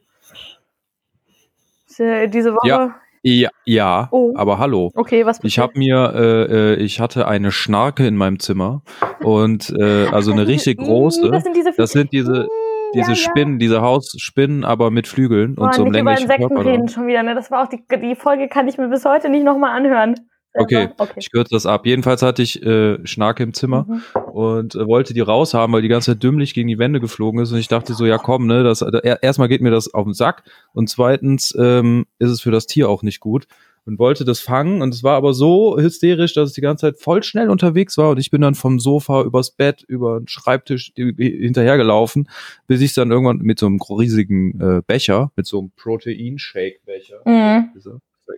Äh, 1.98 2.28
Diese 2.28 2.54
Woche? 2.54 2.68
Ja. 2.68 3.00
Ja, 3.26 3.48
ja 3.64 4.08
Oh. 4.10 4.34
aber 4.36 4.58
hallo. 4.58 4.90
Okay, 4.94 5.24
was 5.24 5.40
Ich 5.42 5.58
habe 5.58 5.78
mir, 5.78 6.12
äh, 6.14 6.74
äh, 6.74 6.74
ich 6.76 7.00
hatte 7.00 7.26
eine 7.26 7.52
Schnarke 7.52 8.06
in 8.06 8.16
meinem 8.16 8.38
Zimmer 8.38 8.82
und 9.22 9.70
äh, 9.78 10.06
also 10.08 10.30
eine 10.32 10.46
richtig 10.46 10.78
große. 10.78 11.30
Das 11.30 11.42
sind 11.42 11.56
diese, 11.56 11.72
Das 11.74 11.90
sind 11.92 12.12
diese, 12.12 12.44
Mm, 12.44 12.48
diese 12.92 13.02
ja, 13.02 13.08
ja. 13.08 13.14
Spinnen, 13.16 13.58
diese 13.58 13.80
Hausspinnen, 13.80 14.62
aber 14.64 14.90
mit 14.90 15.08
Flügeln 15.08 15.54
Boah, 15.54 15.64
und 15.64 15.74
so 15.74 15.82
einem 15.82 15.92
nicht 15.92 16.00
über 16.02 16.10
länglichen 16.10 16.30
Insekten 16.30 16.54
Körper. 16.54 16.70
reden 16.70 16.88
schon 16.88 17.06
wieder, 17.06 17.22
ne? 17.22 17.34
Das 17.34 17.50
war 17.50 17.62
auch 17.64 17.68
die, 17.68 17.82
die 18.02 18.14
Folge, 18.14 18.48
kann 18.48 18.68
ich 18.68 18.76
mir 18.76 18.88
bis 18.88 19.04
heute 19.06 19.30
nicht 19.30 19.44
nochmal 19.44 19.74
anhören. 19.74 20.14
Okay, 20.56 20.88
okay. 20.98 21.12
ich 21.16 21.30
kürze 21.32 21.50
das 21.54 21.66
ab. 21.66 21.84
Jedenfalls 21.86 22.22
hatte 22.22 22.42
ich 22.42 22.62
äh, 22.62 23.04
Schnarke 23.06 23.42
im 23.42 23.52
Zimmer 23.54 23.86
Mhm. 23.88 24.02
und 24.32 24.74
äh, 24.76 24.86
wollte 24.86 25.12
die 25.14 25.20
raushaben, 25.20 25.72
weil 25.74 25.82
die 25.82 25.88
ganze 25.88 26.12
Zeit 26.12 26.22
dümmlich 26.22 26.54
gegen 26.54 26.68
die 26.68 26.78
Wände 26.78 27.00
geflogen 27.00 27.40
ist 27.40 27.50
und 27.52 27.58
ich 27.58 27.68
dachte 27.68 27.94
so, 27.94 28.06
ja 28.06 28.18
komm, 28.18 28.46
ne, 28.46 28.62
das 28.62 28.82
äh, 28.82 29.16
erstmal 29.20 29.48
geht 29.48 29.60
mir 29.62 29.70
das 29.70 29.92
auf 29.92 30.04
den 30.04 30.14
Sack 30.14 30.44
und 30.72 30.88
zweitens 30.88 31.54
ähm, 31.58 32.06
ist 32.18 32.30
es 32.30 32.40
für 32.40 32.50
das 32.52 32.66
Tier 32.66 32.88
auch 32.88 33.02
nicht 33.02 33.20
gut 33.20 33.46
und 33.86 33.98
wollte 33.98 34.24
das 34.24 34.40
fangen 34.40 34.80
und 34.80 34.94
es 34.94 35.02
war 35.02 35.16
aber 35.16 35.34
so 35.34 35.76
hysterisch, 35.78 36.32
dass 36.34 36.50
es 36.50 36.54
die 36.54 36.60
ganze 36.62 36.82
Zeit 36.86 36.98
voll 36.98 37.22
schnell 37.22 37.50
unterwegs 37.50 37.98
war 37.98 38.10
und 38.10 38.18
ich 38.18 38.30
bin 38.30 38.40
dann 38.40 38.54
vom 38.54 38.78
Sofa 38.80 39.22
übers 39.22 39.50
Bett 39.50 39.82
über 39.88 40.20
den 40.20 40.28
Schreibtisch 40.28 40.92
hinterhergelaufen, 40.96 42.28
bis 42.66 42.80
ich 42.80 42.94
dann 42.94 43.10
irgendwann 43.10 43.38
mit 43.38 43.58
so 43.58 43.66
einem 43.66 43.78
riesigen 43.80 44.60
äh, 44.60 44.82
Becher, 44.86 45.32
mit 45.36 45.46
so 45.46 45.58
einem 45.58 45.70
Protein-Shake-Becher, 45.76 47.20
Mhm. 47.26 47.70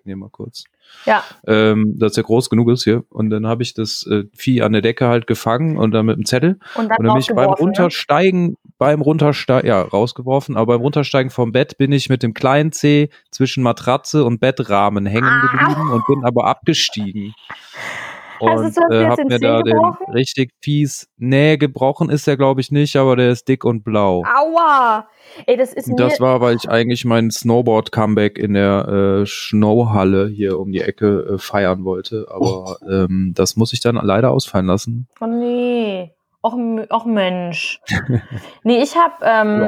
Dir 0.05 0.17
mal 0.17 0.29
kurz 0.31 0.65
Ja, 1.05 1.25
ähm, 1.49 1.99
dass 1.99 2.17
er 2.17 2.23
groß 2.23 2.49
genug 2.49 2.71
ist 2.71 2.85
hier. 2.85 3.05
Und 3.11 3.31
dann 3.31 3.47
habe 3.47 3.65
ich 3.65 3.75
das 3.75 4.07
äh, 4.09 4.25
Vieh 4.37 4.63
an 4.63 4.73
der 4.73 4.83
Decke 4.83 5.09
halt 5.09 5.27
gefangen 5.27 5.77
und 5.79 5.91
dann 5.91 6.07
mit 6.07 6.17
dem 6.17 6.25
Zettel. 6.25 6.59
und 6.77 6.89
dann, 6.89 6.99
Und 6.99 7.05
dann 7.07 7.15
bin 7.15 7.21
ich 7.21 7.29
beim 7.29 7.51
ne? 7.51 7.57
Runtersteigen, 7.57 8.57
beim 8.79 9.01
Runtersteigen, 9.03 9.67
ja, 9.69 9.83
rausgeworfen, 9.83 10.57
aber 10.57 10.75
beim 10.75 10.83
Runtersteigen 10.83 11.31
vom 11.31 11.51
Bett 11.51 11.77
bin 11.77 11.91
ich 11.91 12.09
mit 12.09 12.23
dem 12.23 12.35
kleinen 12.35 12.71
Zeh 12.71 13.09
zwischen 13.33 13.65
Matratze 13.65 14.25
und 14.25 14.39
Bettrahmen 14.41 15.07
hängen 15.07 15.27
Ah. 15.29 15.41
geblieben 15.51 15.91
und 15.91 16.07
bin 16.07 16.25
aber 16.25 16.45
abgestiegen. 16.47 17.35
Also, 18.41 18.65
Und 18.65 18.65
hast 18.65 18.93
äh, 18.93 19.07
hab 19.07 19.17
den 19.17 19.29
mir 19.29 19.39
da 19.39 19.63
den 19.63 19.75
gebrochen? 19.75 20.13
richtig 20.13 20.53
fies, 20.61 21.09
nee, 21.17 21.57
gebrochen 21.57 22.11
ist 22.11 22.27
er 22.27 22.37
glaube 22.37 22.61
ich 22.61 22.71
nicht, 22.71 22.97
aber 22.97 23.17
der 23.17 23.31
ist 23.31 23.49
dick 23.49 23.65
und 23.65 23.85
blau. 23.85 24.23
Aua! 24.25 25.09
Ey, 25.47 25.57
das 25.57 25.73
ist 25.73 25.89
mir, 25.89 25.97
Das 25.97 26.21
war, 26.21 26.41
weil 26.41 26.57
ich 26.57 26.69
eigentlich 26.69 27.05
mein 27.05 27.31
Snowboard-Comeback 27.31 28.39
in 28.39 28.55
der 28.55 29.23
äh, 29.23 29.27
Snowhalle 29.27 30.29
hier 30.29 30.59
um 30.59 30.73
die 30.73 30.81
Ecke 30.81 31.35
äh, 31.35 31.39
feiern 31.39 31.85
wollte. 31.85 32.27
Aber 32.31 32.79
ähm, 32.89 33.33
das 33.35 33.57
muss 33.57 33.73
ich 33.73 33.81
dann 33.81 33.97
leider 33.97 34.31
ausfallen 34.31 34.67
lassen. 34.67 35.09
Oh 35.21 35.27
nee. 35.27 36.13
Och, 36.43 36.55
och 36.91 37.07
Mensch. 37.07 37.81
nee, 38.63 38.81
ich 38.81 38.97
hab, 38.97 39.21
ähm, 39.23 39.63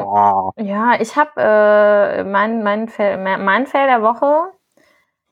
ja, 0.64 0.92
ich 1.00 1.16
hab, 1.16 1.36
äh, 1.36 2.22
mein, 2.22 2.62
mein, 2.62 2.88
Fail, 2.88 3.18
mein 3.18 3.66
Fail 3.66 3.88
der 3.88 4.00
Woche, 4.00 4.52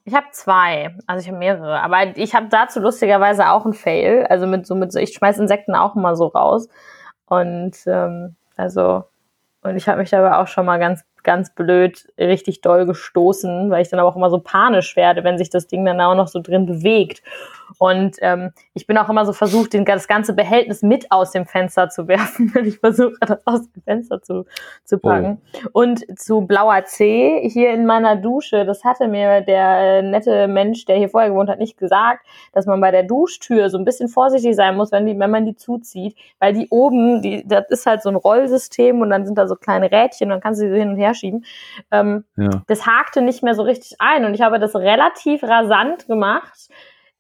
ich 0.07 0.15
habe 0.15 0.27
zwei, 0.31 0.97
also 1.09 1.21
ich 1.21 1.29
habe 1.29 1.39
mehrere, 1.39 1.83
aber 1.83 2.17
ich 2.17 2.33
habe 2.35 2.47
dazu 2.49 2.79
lustigerweise 2.79 3.51
auch 3.51 3.67
ein 3.67 3.73
Fail, 3.73 4.25
also 4.31 4.47
mit 4.47 4.65
so 4.65 4.77
mit 4.77 4.93
so, 4.93 5.01
ich 5.01 5.13
schmeiß 5.13 5.39
Insekten 5.39 5.75
auch 5.75 5.97
immer 5.97 6.15
so 6.15 6.27
raus. 6.29 6.69
Und 7.27 7.77
ähm, 7.87 8.37
also 8.57 9.05
und 9.63 9.77
ich 9.77 9.89
habe 9.89 9.99
mich 9.99 10.11
dabei 10.11 10.37
auch 10.37 10.47
schon 10.47 10.65
mal 10.65 10.79
ganz 10.79 11.05
ganz 11.25 11.53
blöd 11.53 12.07
richtig 12.19 12.61
doll 12.61 12.87
gestoßen, 12.87 13.69
weil 13.69 13.83
ich 13.83 13.89
dann 13.89 13.99
aber 13.99 14.09
auch 14.09 14.15
immer 14.15 14.31
so 14.31 14.39
panisch 14.39 14.95
werde, 14.95 15.25
wenn 15.25 15.39
sich 15.39 15.51
das 15.51 15.67
Ding 15.67 15.85
dann 15.85 16.01
auch 16.01 16.15
noch 16.15 16.29
so 16.29 16.41
drin 16.41 16.67
bewegt. 16.67 17.21
Und 17.79 18.17
ähm, 18.21 18.53
ich 18.75 18.87
bin 18.87 18.99
auch 18.99 19.09
immer 19.09 19.25
so 19.27 19.33
versucht, 19.33 19.73
den, 19.73 19.85
das 19.85 20.09
ganze 20.09 20.35
Behältnis 20.35 20.83
mit 20.83 21.11
aus 21.11 21.31
dem 21.33 21.47
Fenster 21.47 21.89
zu 21.89 22.09
werfen, 22.09 22.51
wenn 22.55 22.65
ich 22.65 22.79
versuche, 22.79 23.15
das 23.21 23.47
aus 23.47 23.71
dem 23.71 23.83
Fenster 23.83 24.23
zu, 24.23 24.45
zu 24.85 24.99
packen. 24.99 25.41
Und 25.73 26.05
zu 26.19 26.43
blauer 26.43 26.85
C 26.85 27.49
hier 27.49 27.71
in 27.71 27.87
meiner 27.87 28.17
Dusche, 28.17 28.65
das 28.65 28.85
hatte 28.85 29.09
mir 29.09 29.41
der 29.43 29.99
äh, 29.99 30.03
nette 30.03 30.49
Mensch, 30.49 30.85
der 30.85 30.97
hier 30.97 31.09
vorher 31.09 31.31
gewohnt 31.31 31.49
hat, 31.51 31.59
nicht 31.59 31.79
gesagt, 31.79 32.27
dass 32.53 32.67
man 32.67 32.81
bei 32.81 32.91
der 32.91 33.03
Duschtür 33.03 33.71
so 33.71 33.79
ein 33.79 33.85
bisschen 33.85 34.09
vorsichtig 34.09 34.57
sein 34.57 34.77
muss, 34.77 34.93
wenn, 34.93 35.07
die, 35.07 35.19
wenn 35.19 35.31
man 35.31 35.45
die 35.45 35.57
zuzieht, 35.57 36.17
weil 36.39 36.53
die 36.53 36.69
oben, 36.71 37.23
die, 37.23 37.47
das 37.47 37.65
ist 37.69 37.87
halt 37.87 38.03
so 38.03 38.09
ein 38.09 38.17
Rollsystem 38.17 39.01
und 39.01 39.11
dann 39.11 39.27
sind 39.27 39.37
da 39.39 39.47
so 39.47 39.57
kleine 39.57 39.91
Rädchen 39.91 40.27
und 40.27 40.31
dann 40.31 40.41
kannst 40.41 40.61
du 40.61 40.67
sie 40.67 40.71
so 40.71 40.77
hin 40.77 40.91
und 40.91 40.97
her 40.97 41.15
schieben. 41.15 41.45
Ähm, 41.91 42.25
Ja. 42.37 42.63
das 42.67 42.87
hakte 42.87 43.23
nicht 43.23 43.43
mehr 43.43 43.55
so 43.55 43.63
richtig 43.63 43.97
ein 43.99 44.25
und 44.25 44.35
ich 44.35 44.43
habe 44.43 44.59
das 44.59 44.75
relativ 44.75 45.43
rasant 45.43 46.07
gemacht. 46.07 46.69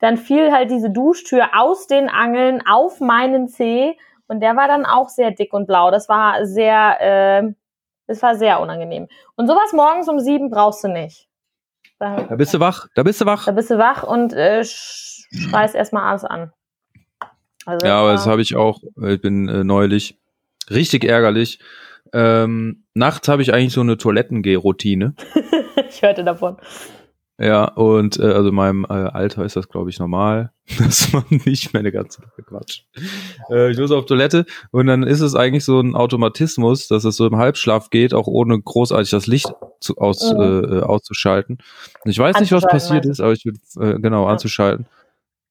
Dann 0.00 0.16
fiel 0.18 0.52
halt 0.52 0.70
diese 0.70 0.90
Duschtür 0.90 1.48
aus 1.54 1.86
den 1.86 2.08
Angeln 2.08 2.62
auf 2.66 3.00
meinen 3.00 3.48
Zeh 3.48 3.96
und 4.28 4.40
der 4.40 4.56
war 4.56 4.68
dann 4.68 4.84
auch 4.84 5.08
sehr 5.08 5.30
dick 5.30 5.52
und 5.54 5.66
blau. 5.66 5.90
Das 5.90 6.08
war 6.08 6.44
sehr, 6.46 7.00
äh, 7.00 7.52
das 8.06 8.22
war 8.22 8.34
sehr 8.36 8.60
unangenehm. 8.60 9.08
Und 9.36 9.46
sowas 9.46 9.72
morgens 9.72 10.08
um 10.08 10.20
sieben 10.20 10.50
brauchst 10.50 10.84
du 10.84 10.88
nicht. 10.88 11.28
Da, 11.98 12.16
Da 12.24 12.36
bist 12.36 12.52
du 12.52 12.60
wach, 12.60 12.88
da 12.94 13.02
bist 13.02 13.20
du 13.22 13.26
wach. 13.26 13.46
da 13.46 13.52
bist 13.52 13.70
du 13.70 13.78
wach 13.78 14.02
und 14.02 14.32
äh, 14.34 14.60
sch- 14.60 15.24
schreist 15.48 15.74
erstmal 15.74 16.02
alles 16.10 16.24
an. 16.24 16.52
Also 17.64 17.86
Ja, 17.86 17.98
aber 18.00 18.12
das 18.12 18.26
habe 18.26 18.42
ich 18.42 18.54
auch, 18.54 18.80
ich 19.08 19.20
bin 19.20 19.48
äh, 19.48 19.64
neulich 19.64 20.18
richtig 20.68 21.04
ärgerlich. 21.04 21.58
Ähm, 22.12 22.84
nachts 22.94 23.28
habe 23.28 23.42
ich 23.42 23.52
eigentlich 23.54 23.72
so 23.72 23.80
eine 23.80 23.96
Toilettengeh-Routine. 23.96 25.14
ich 25.88 26.02
hörte 26.02 26.22
davon. 26.22 26.56
Ja, 27.38 27.64
und 27.66 28.18
äh, 28.18 28.22
also 28.32 28.48
in 28.48 28.54
meinem 28.54 28.84
äh, 28.88 28.94
Alter 28.94 29.44
ist 29.44 29.56
das, 29.56 29.68
glaube 29.68 29.90
ich, 29.90 29.98
normal, 29.98 30.52
dass 30.78 31.12
man 31.12 31.24
nicht 31.44 31.72
mehr 31.74 31.80
eine 31.80 31.92
ganze 31.92 32.22
Woche 32.22 32.42
quatscht. 32.42 32.86
Äh, 33.50 33.70
ich 33.72 33.78
muss 33.78 33.90
auf 33.90 34.06
Toilette 34.06 34.46
und 34.70 34.86
dann 34.86 35.02
ist 35.02 35.20
es 35.20 35.34
eigentlich 35.34 35.64
so 35.64 35.78
ein 35.78 35.94
Automatismus, 35.94 36.88
dass 36.88 37.04
es 37.04 37.16
so 37.16 37.26
im 37.26 37.36
Halbschlaf 37.36 37.90
geht, 37.90 38.14
auch 38.14 38.26
ohne 38.26 38.58
großartig 38.58 39.10
das 39.10 39.26
Licht 39.26 39.52
zu, 39.80 39.98
aus, 39.98 40.32
Mhm. 40.32 40.40
äh, 40.40 40.58
äh, 40.78 40.82
auszuschalten. 40.82 41.58
Ich 42.04 42.18
weiß 42.18 42.40
nicht, 42.40 42.52
was 42.52 42.64
passiert 42.66 43.04
ist, 43.04 43.20
aber 43.20 43.32
ich 43.32 43.44
würde 43.44 43.58
äh, 43.80 44.00
genau 44.00 44.24
Ja. 44.24 44.32
anzuschalten. 44.32 44.86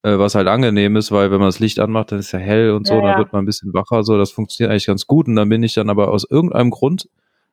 Äh, 0.02 0.18
was 0.18 0.34
halt 0.36 0.48
angenehm 0.48 0.96
ist, 0.96 1.12
weil 1.12 1.30
wenn 1.32 1.40
man 1.40 1.48
das 1.50 1.60
Licht 1.60 1.80
anmacht, 1.80 2.12
dann 2.12 2.20
ist 2.20 2.32
ja 2.32 2.40
hell 2.40 2.72
und 2.72 2.88
so, 2.88 2.96
Ja, 2.96 3.02
dann 3.02 3.12
ja. 3.12 3.18
wird 3.20 3.32
man 3.32 3.44
ein 3.44 3.46
bisschen 3.46 3.74
wacher. 3.76 4.04
So, 4.04 4.18
das 4.18 4.32
funktioniert 4.32 4.72
eigentlich 4.72 4.88
ganz 4.88 5.06
gut. 5.06 5.28
Und 5.28 5.36
dann 5.36 5.50
bin 5.50 5.62
ich 5.62 5.76
dann 5.76 5.90
aber 5.92 6.10
aus 6.10 6.26
irgendeinem 6.30 6.72
Grund 6.72 7.10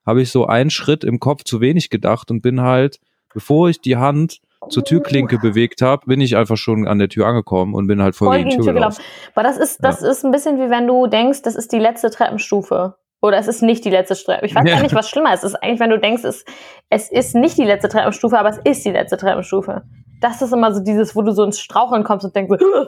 habe 0.07 0.21
ich 0.23 0.31
so 0.31 0.47
einen 0.47 0.71
Schritt 0.71 1.05
im 1.05 1.21
Kopf 1.21 1.45
zu 1.45 1.61
wenig 1.61 1.89
gedacht 1.91 2.31
und 2.31 2.41
bin 2.43 2.61
halt, 2.63 2.99
bevor 3.35 3.69
ich 3.69 3.81
die 3.81 3.97
Hand 3.97 4.41
zur 4.69 4.85
Türklinke 4.85 5.39
bewegt 5.39 5.83
habe, 5.83 6.07
bin 6.07 6.21
ich 6.21 6.37
einfach 6.37 6.57
schon 6.57 6.87
an 6.87 6.99
der 6.99 7.09
Tür 7.09 7.27
angekommen 7.27 7.75
und 7.75 7.87
bin 7.89 8.01
halt 8.01 8.15
voll, 8.15 8.29
voll 8.29 8.39
gegen 8.39 8.51
die 8.51 8.57
Tür 8.57 8.65
Tür 8.67 8.75
gelaufen. 8.75 9.03
Aber 9.35 9.43
das 9.43 9.57
ist, 9.59 9.83
das 9.85 10.03
ist 10.03 10.25
ein 10.25 10.31
bisschen 10.31 10.59
wie 10.59 10.71
wenn 10.71 10.87
du 10.87 11.07
denkst, 11.09 11.43
das 11.43 11.57
ist 11.57 11.73
die 11.73 11.79
letzte 11.79 12.11
Treppenstufe. 12.11 12.95
Oder 13.21 13.39
es 13.39 13.47
ist 13.47 13.63
nicht 13.63 13.85
die 13.85 13.91
letzte 13.91 14.15
Treppenstufe. 14.15 14.47
Ich 14.47 14.55
weiß 14.55 14.69
Ja. 14.69 14.75
gar 14.77 14.83
nicht, 14.83 14.95
was 14.95 15.09
schlimmer 15.09 15.33
ist. 15.35 15.45
Es 15.45 15.53
ist 15.53 15.63
eigentlich, 15.63 15.81
wenn 15.81 15.91
du 15.91 15.99
denkst, 15.99 16.25
es, 16.25 16.45
es 16.91 17.11
ist 17.11 17.35
nicht 17.35 17.57
die 17.59 17.65
letzte 17.65 17.89
Treppenstufe, 17.89 18.39
aber 18.39 18.49
es 18.51 18.59
ist 18.65 18.85
die 18.85 18.91
letzte 18.91 19.17
Treppenstufe. 19.17 19.83
Das 20.21 20.43
ist 20.43 20.53
immer 20.53 20.73
so 20.73 20.81
dieses, 20.83 21.15
wo 21.17 21.23
du 21.23 21.33
so 21.33 21.43
ins 21.45 21.61
Straucheln 21.61 22.05
kommst 22.05 22.25
und 22.25 22.35
denkst, 22.35 22.57
so, 22.61 22.87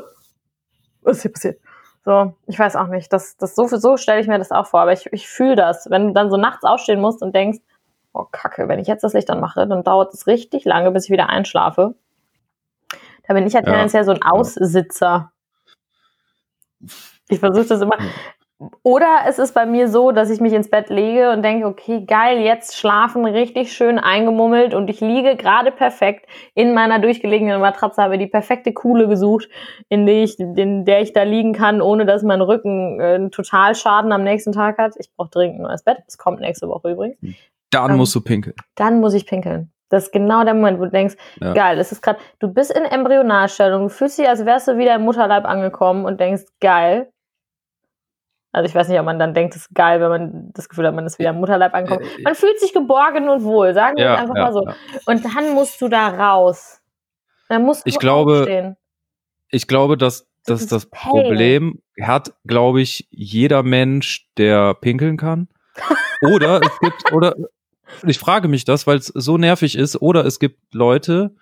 was 1.03 1.17
ist 1.19 1.23
hier 1.23 1.33
passiert? 1.33 1.61
So, 2.05 2.35
ich 2.47 2.59
weiß 2.59 2.77
auch 2.77 2.89
nicht. 2.89 3.13
Das, 3.13 3.37
das 3.37 3.55
so, 3.55 3.67
so 3.67 3.97
stelle 3.97 4.21
ich 4.21 4.27
mir 4.27 4.39
das 4.39 4.51
auch 4.53 4.67
vor. 4.67 4.81
Aber 4.81 4.93
ich, 4.93 5.07
ich 5.13 5.27
fühle 5.29 5.57
das. 5.57 5.89
Wenn 5.89 6.09
du 6.09 6.13
dann 6.13 6.31
so 6.31 6.37
nachts 6.37 6.65
aufstehen 6.65 7.01
musst 7.01 7.23
und 7.23 7.35
denkst, 7.35 7.59
oh 8.15 8.27
Kacke, 8.31 8.69
wenn 8.69 8.79
ich 8.79 8.87
jetzt 8.87 9.05
das 9.05 9.13
Licht 9.13 9.31
anmache, 9.31 9.67
dann 9.67 9.83
dauert 9.83 10.15
es 10.15 10.27
richtig 10.27 10.65
lange, 10.65 10.91
bis 10.93 11.05
ich 11.07 11.11
wieder 11.11 11.29
einschlafe. 11.29 11.95
Da 13.27 13.35
bin 13.35 13.47
ich 13.47 13.53
ja 13.53 13.61
Ja. 13.61 13.67
tendenziell 13.67 14.05
so 14.05 14.13
ein 14.13 14.23
Aussitzer. 14.23 15.33
Ich 17.29 17.41
versuche 17.41 17.67
das 17.67 17.81
immer. 17.81 17.97
Oder 18.83 19.25
es 19.27 19.39
ist 19.39 19.53
bei 19.53 19.67
mir 19.67 19.89
so, 19.89 20.13
dass 20.13 20.31
ich 20.31 20.41
mich 20.41 20.53
ins 20.53 20.71
Bett 20.71 20.89
lege 20.89 21.31
und 21.33 21.43
denke, 21.43 21.67
okay, 21.67 22.05
geil, 22.07 22.39
jetzt 22.39 22.77
schlafen 22.77 23.25
richtig 23.25 23.73
schön 23.73 23.99
eingemummelt 23.99 24.75
und 24.75 24.89
ich 24.89 25.01
liege 25.01 25.37
gerade 25.37 25.73
perfekt 25.73 26.27
in 26.55 26.73
meiner 26.73 27.01
durchgelegenen 27.01 27.61
Matratze, 27.61 28.01
habe 28.03 28.17
die 28.17 28.29
perfekte 28.29 28.73
Kuhle 28.73 29.09
gesucht, 29.09 29.49
in 29.89 30.07
der 30.07 30.23
ich, 30.23 30.39
in 30.39 30.85
der 30.85 31.01
ich 31.03 31.13
da 31.13 31.25
liegen 31.25 31.53
kann, 31.53 31.83
ohne 31.83 32.07
dass 32.07 32.23
mein 32.23 32.41
Rücken 32.41 33.01
äh, 33.01 33.15
einen 33.15 33.31
Totalschaden 33.33 34.13
am 34.13 34.23
nächsten 34.23 34.53
Tag 34.53 34.79
hat. 34.79 34.95
Ich 34.99 35.11
brauche 35.15 35.31
dringend 35.31 35.59
ein 35.59 35.63
neues 35.65 35.83
Bett. 35.83 35.99
Es 36.07 36.17
kommt 36.17 36.41
nächste 36.41 36.69
Woche 36.69 36.93
übrigens. 36.93 37.19
Dann 37.83 37.93
Ähm, 37.93 37.97
musst 37.99 38.15
du 38.15 38.21
pinkeln. 38.21 38.55
Dann 38.77 39.01
muss 39.01 39.15
ich 39.15 39.27
pinkeln. 39.27 39.71
Das 39.91 40.05
ist 40.05 40.13
genau 40.13 40.45
der 40.45 40.55
Moment, 40.55 40.79
wo 40.81 40.85
du 40.85 40.91
denkst, 40.91 41.15
Ja. 41.41 41.53
geil, 41.53 41.77
das 41.77 41.93
ist 41.93 42.03
gerade, 42.03 42.19
du 42.41 42.49
bist 42.49 42.71
in 42.73 42.85
Embryonalstellung, 42.85 43.83
du 43.85 43.89
fühlst 43.91 44.19
dich, 44.19 44.29
als 44.29 44.45
wärst 44.45 44.67
du 44.67 44.77
wieder 44.79 44.95
im 44.95 45.03
Mutterleib 45.03 45.45
angekommen 45.45 46.05
und 46.05 46.19
denkst, 46.19 46.45
geil. 46.61 47.11
Also 48.53 48.69
ich 48.69 48.75
weiß 48.75 48.89
nicht, 48.89 48.99
ob 49.01 49.05
man 49.05 49.19
dann 49.19 49.35
denkt, 49.35 49.55
es 49.57 49.63
ist 49.63 49.75
geil, 49.75 50.01
wenn 50.01 50.09
man 50.09 50.53
das 50.53 50.69
Gefühl 50.69 50.87
hat, 50.87 50.95
man 50.95 51.05
ist 51.07 51.19
wieder 51.19 51.31
im 51.31 51.37
Mutterleib 51.37 51.75
angekommen. 51.75 52.03
Äh, 52.19 52.23
Man 52.23 52.35
fühlt 52.37 52.59
sich 52.61 52.73
geborgen 52.73 53.29
und 53.29 53.43
wohl, 53.43 53.75
sagen 53.75 53.97
wir 53.97 54.05
Ja, 54.05 54.15
es 54.15 54.21
einfach 54.23 54.37
ja, 54.37 54.43
mal 54.45 54.53
so. 54.53 54.65
Und 55.07 55.25
dann 55.25 55.55
musst 55.55 55.81
du 55.81 55.89
da 55.89 56.09
raus. 56.09 56.81
Dann 57.49 57.63
musst 57.65 57.85
du 57.85 57.89
Ich 57.91 57.99
glaube, 57.99 58.39
aufstehen. 58.41 58.77
Ich 59.49 59.67
glaube, 59.67 59.97
dass, 59.97 60.27
Das 60.47 60.61
dass 60.61 60.69
das 60.69 60.87
Pain. 60.87 61.11
Problem 61.11 61.83
hat, 62.01 62.33
glaube 62.47 62.81
ich, 62.81 63.07
jeder 63.11 63.63
Mensch, 63.65 64.29
der 64.39 64.75
pinkeln 64.75 65.17
kann. 65.17 65.49
Oder 66.23 66.61
es 66.63 66.79
gibt, 66.81 67.13
oder 67.13 67.35
ich 68.07 68.19
frage 68.19 68.49
mich 68.49 68.65
das, 68.65 68.87
weil 68.87 68.99
es 68.99 69.07
so 69.07 69.39
nervig 69.39 69.77
ist, 69.77 70.01
oder 70.01 70.25
es 70.25 70.39
gibt 70.39 70.75
Leute, 70.75 71.35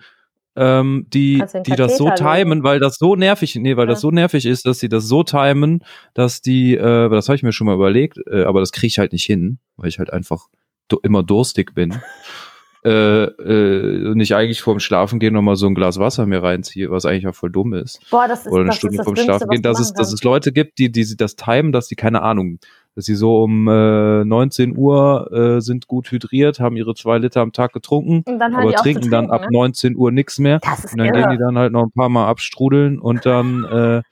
ähm, 0.54 1.06
die, 1.12 1.42
die 1.66 1.76
das 1.76 1.96
so 1.96 2.10
timen, 2.10 2.62
weil 2.62 2.78
das 2.78 2.96
so 2.98 3.16
nervig, 3.16 3.54
nee, 3.56 3.76
weil 3.76 3.86
Ja. 3.86 3.92
das 3.92 4.00
so 4.02 4.10
nervig 4.10 4.44
ist, 4.44 4.66
dass 4.66 4.80
sie 4.80 4.88
das 4.88 5.06
so 5.06 5.22
timen, 5.22 5.82
dass 6.14 6.42
die, 6.42 6.74
äh, 6.74 7.08
das 7.08 7.28
habe 7.28 7.36
ich 7.36 7.42
mir 7.42 7.52
schon 7.52 7.66
mal 7.66 7.74
überlegt, 7.74 8.18
äh, 8.30 8.44
aber 8.44 8.60
das 8.60 8.72
kriege 8.72 8.88
ich 8.88 8.98
halt 8.98 9.12
nicht 9.12 9.24
hin, 9.24 9.58
weil 9.76 9.88
ich 9.88 9.98
halt 9.98 10.12
einfach 10.12 10.48
du 10.88 10.98
immer 11.02 11.22
durstig 11.22 11.74
bin. 11.74 12.02
äh, 12.84 13.24
äh, 13.24 14.08
und 14.08 14.20
ich 14.20 14.34
eigentlich 14.34 14.60
vorm 14.60 14.80
Schlafen 14.80 15.20
gehen 15.20 15.34
noch 15.34 15.42
mal 15.42 15.56
so 15.56 15.66
ein 15.66 15.74
Glas 15.74 15.98
Wasser 15.98 16.26
mir 16.26 16.42
reinziehe, 16.42 16.90
was 16.90 17.06
eigentlich 17.06 17.28
auch 17.28 17.34
voll 17.34 17.50
dumm 17.50 17.74
ist 17.74 18.00
Boah, 18.10 18.26
das 18.26 18.40
ist, 18.40 18.52
oder 18.52 18.62
eine 18.62 18.70
das 18.70 18.76
Stunde 18.76 18.94
ist 18.94 18.98
das 18.98 19.04
vorm 19.04 19.14
Dümmste, 19.14 19.32
Schlafen 19.32 19.50
gehen, 19.50 19.62
dass 19.62 19.78
es, 19.78 19.92
dass 19.92 20.12
es 20.12 20.24
Leute 20.24 20.52
gibt, 20.52 20.78
die, 20.78 20.90
die 20.90 21.16
das 21.16 21.36
timen, 21.36 21.70
dass 21.72 21.86
sie 21.86 21.94
keine 21.94 22.22
Ahnung, 22.22 22.58
dass 22.94 23.06
sie 23.06 23.14
so 23.14 23.42
um 23.42 23.68
äh, 23.68 24.24
19 24.24 24.76
Uhr 24.76 25.30
äh, 25.32 25.60
sind 25.60 25.86
gut 25.86 26.10
hydriert, 26.10 26.60
haben 26.60 26.76
ihre 26.76 26.94
zwei 26.94 27.18
Liter 27.18 27.40
am 27.40 27.52
Tag 27.52 27.72
getrunken, 27.72 28.22
Und 28.26 28.38
dann 28.38 28.52
hören 28.54 28.68
aber 28.68 28.74
trinken 28.74 29.10
dann 29.10 29.30
ab 29.30 29.42
ne? 29.42 29.48
19 29.50 29.96
Uhr 29.96 30.10
nichts 30.12 30.38
mehr. 30.38 30.58
Das 30.60 30.84
ist 30.84 30.92
Und 30.92 30.98
dann 30.98 31.12
gehen 31.12 31.30
die 31.30 31.36
irre. 31.36 31.44
dann 31.44 31.58
halt 31.58 31.72
noch 31.72 31.84
ein 31.84 31.92
paar 31.92 32.08
Mal 32.08 32.28
abstrudeln 32.28 32.98
und 32.98 33.24
dann 33.24 33.64
äh, 33.64 34.02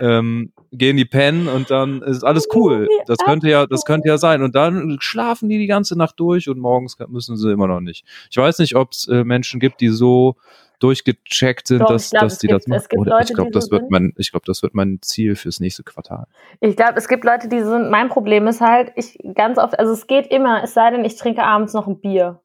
ähm, 0.00 0.52
gehen 0.72 0.96
die 0.96 1.04
pennen 1.04 1.48
und 1.48 1.70
dann 1.70 2.02
ist 2.02 2.24
alles 2.24 2.48
cool. 2.54 2.88
Das 3.06 3.18
könnte 3.18 3.48
ja, 3.48 3.66
das 3.66 3.84
könnte 3.84 4.08
ja 4.08 4.18
sein. 4.18 4.42
Und 4.42 4.54
dann 4.54 4.98
schlafen 5.00 5.48
die 5.48 5.58
die 5.58 5.66
ganze 5.66 5.96
Nacht 5.96 6.18
durch 6.18 6.48
und 6.48 6.58
morgens 6.58 6.96
müssen 7.08 7.36
sie 7.36 7.52
immer 7.52 7.66
noch 7.66 7.80
nicht. 7.80 8.04
Ich 8.30 8.36
weiß 8.36 8.58
nicht, 8.58 8.76
ob 8.76 8.92
es 8.92 9.08
äh, 9.08 9.24
Menschen 9.24 9.60
gibt, 9.60 9.80
die 9.80 9.88
so 9.88 10.36
durchgecheckt 10.78 11.66
sind, 11.66 11.80
Doch, 11.80 11.88
dass, 11.88 12.10
glaub, 12.10 12.22
dass 12.22 12.38
die 12.38 12.46
gibt- 12.48 12.66
das 12.66 12.66
machen. 12.68 13.04
Leute, 13.04 13.24
ich 13.24 13.34
glaube, 13.34 13.50
die 13.50 13.54
so 13.54 13.60
das 13.60 13.70
wird 13.70 13.90
mein, 13.90 14.12
ich 14.16 14.30
glaube, 14.30 14.46
das 14.46 14.62
wird 14.62 14.74
mein 14.74 14.98
Ziel 15.02 15.34
fürs 15.36 15.60
nächste 15.60 15.82
Quartal. 15.82 16.26
Ich 16.60 16.76
glaube, 16.76 16.94
es 16.96 17.08
gibt 17.08 17.24
Leute, 17.24 17.48
die 17.48 17.60
sind, 17.62 17.90
mein 17.90 18.08
Problem 18.08 18.46
ist 18.46 18.60
halt, 18.60 18.92
ich 18.96 19.18
ganz 19.34 19.58
oft, 19.58 19.78
also 19.78 19.92
es 19.92 20.06
geht 20.06 20.26
immer, 20.28 20.62
es 20.62 20.74
sei 20.74 20.90
denn, 20.90 21.04
ich 21.04 21.16
trinke 21.16 21.42
abends 21.42 21.72
noch 21.74 21.86
ein 21.86 22.00
Bier. 22.00 22.40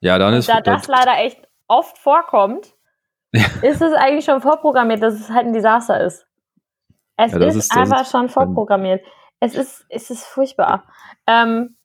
Ja, 0.00 0.18
dann 0.18 0.32
Und 0.34 0.40
ist 0.40 0.48
da 0.48 0.60
das 0.60 0.86
leider 0.88 1.18
echt 1.18 1.46
oft 1.68 1.98
vorkommt, 1.98 2.74
ist 3.62 3.80
es 3.82 3.92
eigentlich 3.94 4.24
schon 4.24 4.40
vorprogrammiert, 4.40 5.02
dass 5.02 5.14
es 5.14 5.30
halt 5.30 5.46
ein 5.46 5.52
Desaster 5.52 6.00
ist. 6.04 6.26
Es 7.16 7.32
Ja, 7.32 7.38
das 7.38 7.54
ist, 7.56 7.62
ist- 7.64 7.70
das 7.70 7.78
einfach 7.78 8.02
ist 8.02 8.10
schon 8.10 8.28
vorprogrammiert. 8.28 9.04
Es 9.40 9.54
ist, 9.54 9.84
es 9.88 10.10
ist 10.10 10.24
furchtbar. 10.24 10.84
Ähm, 11.26 11.76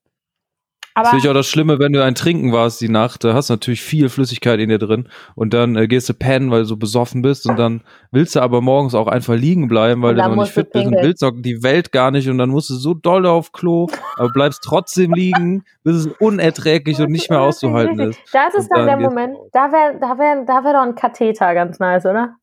aber 0.93 1.09
Das 1.11 1.23
ist 1.23 1.27
auch 1.27 1.33
das 1.33 1.47
Schlimme, 1.47 1.79
wenn 1.79 1.93
du 1.93 2.03
ein 2.03 2.15
Trinken 2.15 2.51
warst 2.51 2.81
die 2.81 2.89
Nacht, 2.89 3.23
da 3.23 3.33
hast 3.33 3.49
du 3.49 3.53
natürlich 3.53 3.81
viel 3.81 4.09
Flüssigkeit 4.09 4.59
in 4.59 4.69
dir 4.69 4.77
drin 4.77 5.07
und 5.35 5.53
dann 5.53 5.75
äh, 5.75 5.87
gehst 5.87 6.09
du 6.09 6.13
pennen, 6.13 6.51
weil 6.51 6.61
du 6.61 6.65
so 6.65 6.77
besoffen 6.77 7.21
bist 7.21 7.47
und 7.47 7.57
dann 7.57 7.81
willst 8.11 8.35
du 8.35 8.41
aber 8.41 8.61
morgens 8.61 8.93
auch 8.93 9.07
einfach 9.07 9.35
liegen 9.35 9.67
bleiben, 9.67 10.01
weil 10.01 10.15
du 10.15 10.21
noch 10.21 10.35
nicht 10.35 10.51
fit 10.51 10.71
bist 10.71 10.85
und 10.85 10.95
willst 11.01 11.23
auch 11.23 11.31
die 11.35 11.63
Welt 11.63 11.91
gar 11.91 12.11
nicht 12.11 12.27
und 12.29 12.37
dann 12.37 12.49
musst 12.49 12.69
du 12.69 12.75
so 12.75 12.93
doll 12.93 13.25
auf 13.25 13.51
Klo, 13.51 13.87
aber 14.17 14.29
bleibst 14.29 14.63
trotzdem 14.63 15.13
liegen, 15.13 15.63
bis 15.83 15.95
es 15.95 16.07
unerträglich 16.19 16.99
und 16.99 17.11
nicht 17.11 17.29
mehr 17.29 17.41
auszuhalten 17.41 17.99
ist. 17.99 18.19
Da 18.33 18.47
ist 18.47 18.69
dann 18.69 18.85
der 18.85 18.85
dann 18.85 18.99
geht's 18.99 19.09
Moment, 19.09 19.37
da 19.51 19.71
wäre 19.71 19.99
da 19.99 20.17
wär, 20.17 20.45
da 20.45 20.63
wär 20.63 20.73
doch 20.73 20.81
ein 20.81 20.95
Katheter 20.95 21.53
ganz 21.53 21.79
nice, 21.79 22.05
oder? 22.05 22.35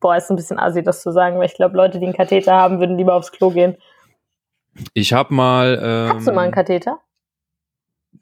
Boah, 0.00 0.16
ist 0.16 0.30
ein 0.30 0.36
bisschen 0.36 0.58
assi, 0.58 0.82
das 0.82 1.02
zu 1.02 1.12
sagen, 1.12 1.38
weil 1.38 1.46
ich 1.46 1.54
glaube, 1.54 1.76
Leute, 1.76 1.98
die 1.98 2.06
einen 2.06 2.14
Katheter 2.14 2.52
haben, 2.52 2.78
würden 2.78 2.98
lieber 2.98 3.14
aufs 3.14 3.32
Klo 3.32 3.50
gehen. 3.50 3.76
Ich 4.92 5.12
habe 5.12 5.32
mal 5.32 5.80
ähm, 5.82 6.16
Hast 6.16 6.26
du 6.26 6.32
mal 6.32 6.42
einen 6.42 6.52
Katheter? 6.52 6.98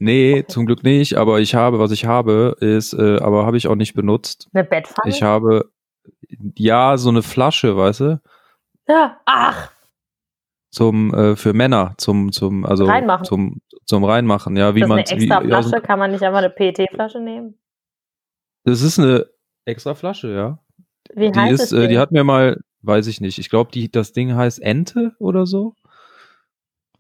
Nee, 0.03 0.33
Okay. 0.41 0.47
zum 0.49 0.67
Glück 0.67 0.83
nicht, 0.83 1.17
aber 1.17 1.41
ich 1.41 1.55
habe, 1.55 1.79
was 1.79 1.93
ich 1.93 2.07
habe, 2.07 2.57
ist, 2.61 2.93
äh, 2.93 3.19
aber 3.21 3.47
habe 3.47 3.57
ich 3.57 3.69
auch 3.69 3.77
nicht 3.77 3.95
benutzt. 3.95 4.49
Eine 4.53 4.65
Bettpfanne? 4.65 5.09
Ich 5.11 5.23
habe 5.23 5.71
ja 6.57 6.97
so 6.97 7.09
eine 7.11 7.23
Flasche, 7.23 7.77
weißt 7.77 8.01
du? 8.01 8.21
ja. 8.89 9.21
Ach, 9.27 9.71
zum 10.71 11.13
äh, 11.15 11.37
für 11.37 11.53
Männer 11.53 11.95
zum 11.99 12.33
zum 12.33 12.65
also 12.65 12.87
Reinmachen. 12.87 13.25
zum 13.27 13.61
zum 13.85 14.05
reinmachen 14.05 14.57
ja 14.57 14.75
wie 14.75 14.81
man 14.81 14.93
eine 14.93 15.01
extra 15.03 15.43
wie, 15.43 15.47
Flasche. 15.49 15.77
aus- 15.77 15.83
Kann 15.83 15.99
man 15.99 16.11
nicht 16.11 16.23
einfach 16.23 16.39
eine 16.39 16.49
PET-Flasche 16.51 17.21
nehmen? 17.21 17.59
das 18.65 18.81
ist 18.81 18.99
eine 18.99 19.27
extra 19.67 19.95
Flasche 19.95 20.33
ja 20.35 20.59
Wie 21.15 21.31
die 21.31 21.39
heißt 21.39 21.53
ist 21.63 21.73
es 21.73 21.79
äh, 21.79 21.89
die 21.89 21.99
hat 21.99 22.11
mir 22.11 22.25
mal 22.25 22.59
weiß 22.81 23.07
ich 23.09 23.21
nicht 23.21 23.39
ich 23.39 23.51
glaube 23.51 23.71
die 23.71 23.91
das 23.91 24.13
Ding 24.13 24.35
heißt 24.35 24.63
Ente 24.63 25.15
oder 25.19 25.45
so 25.47 25.75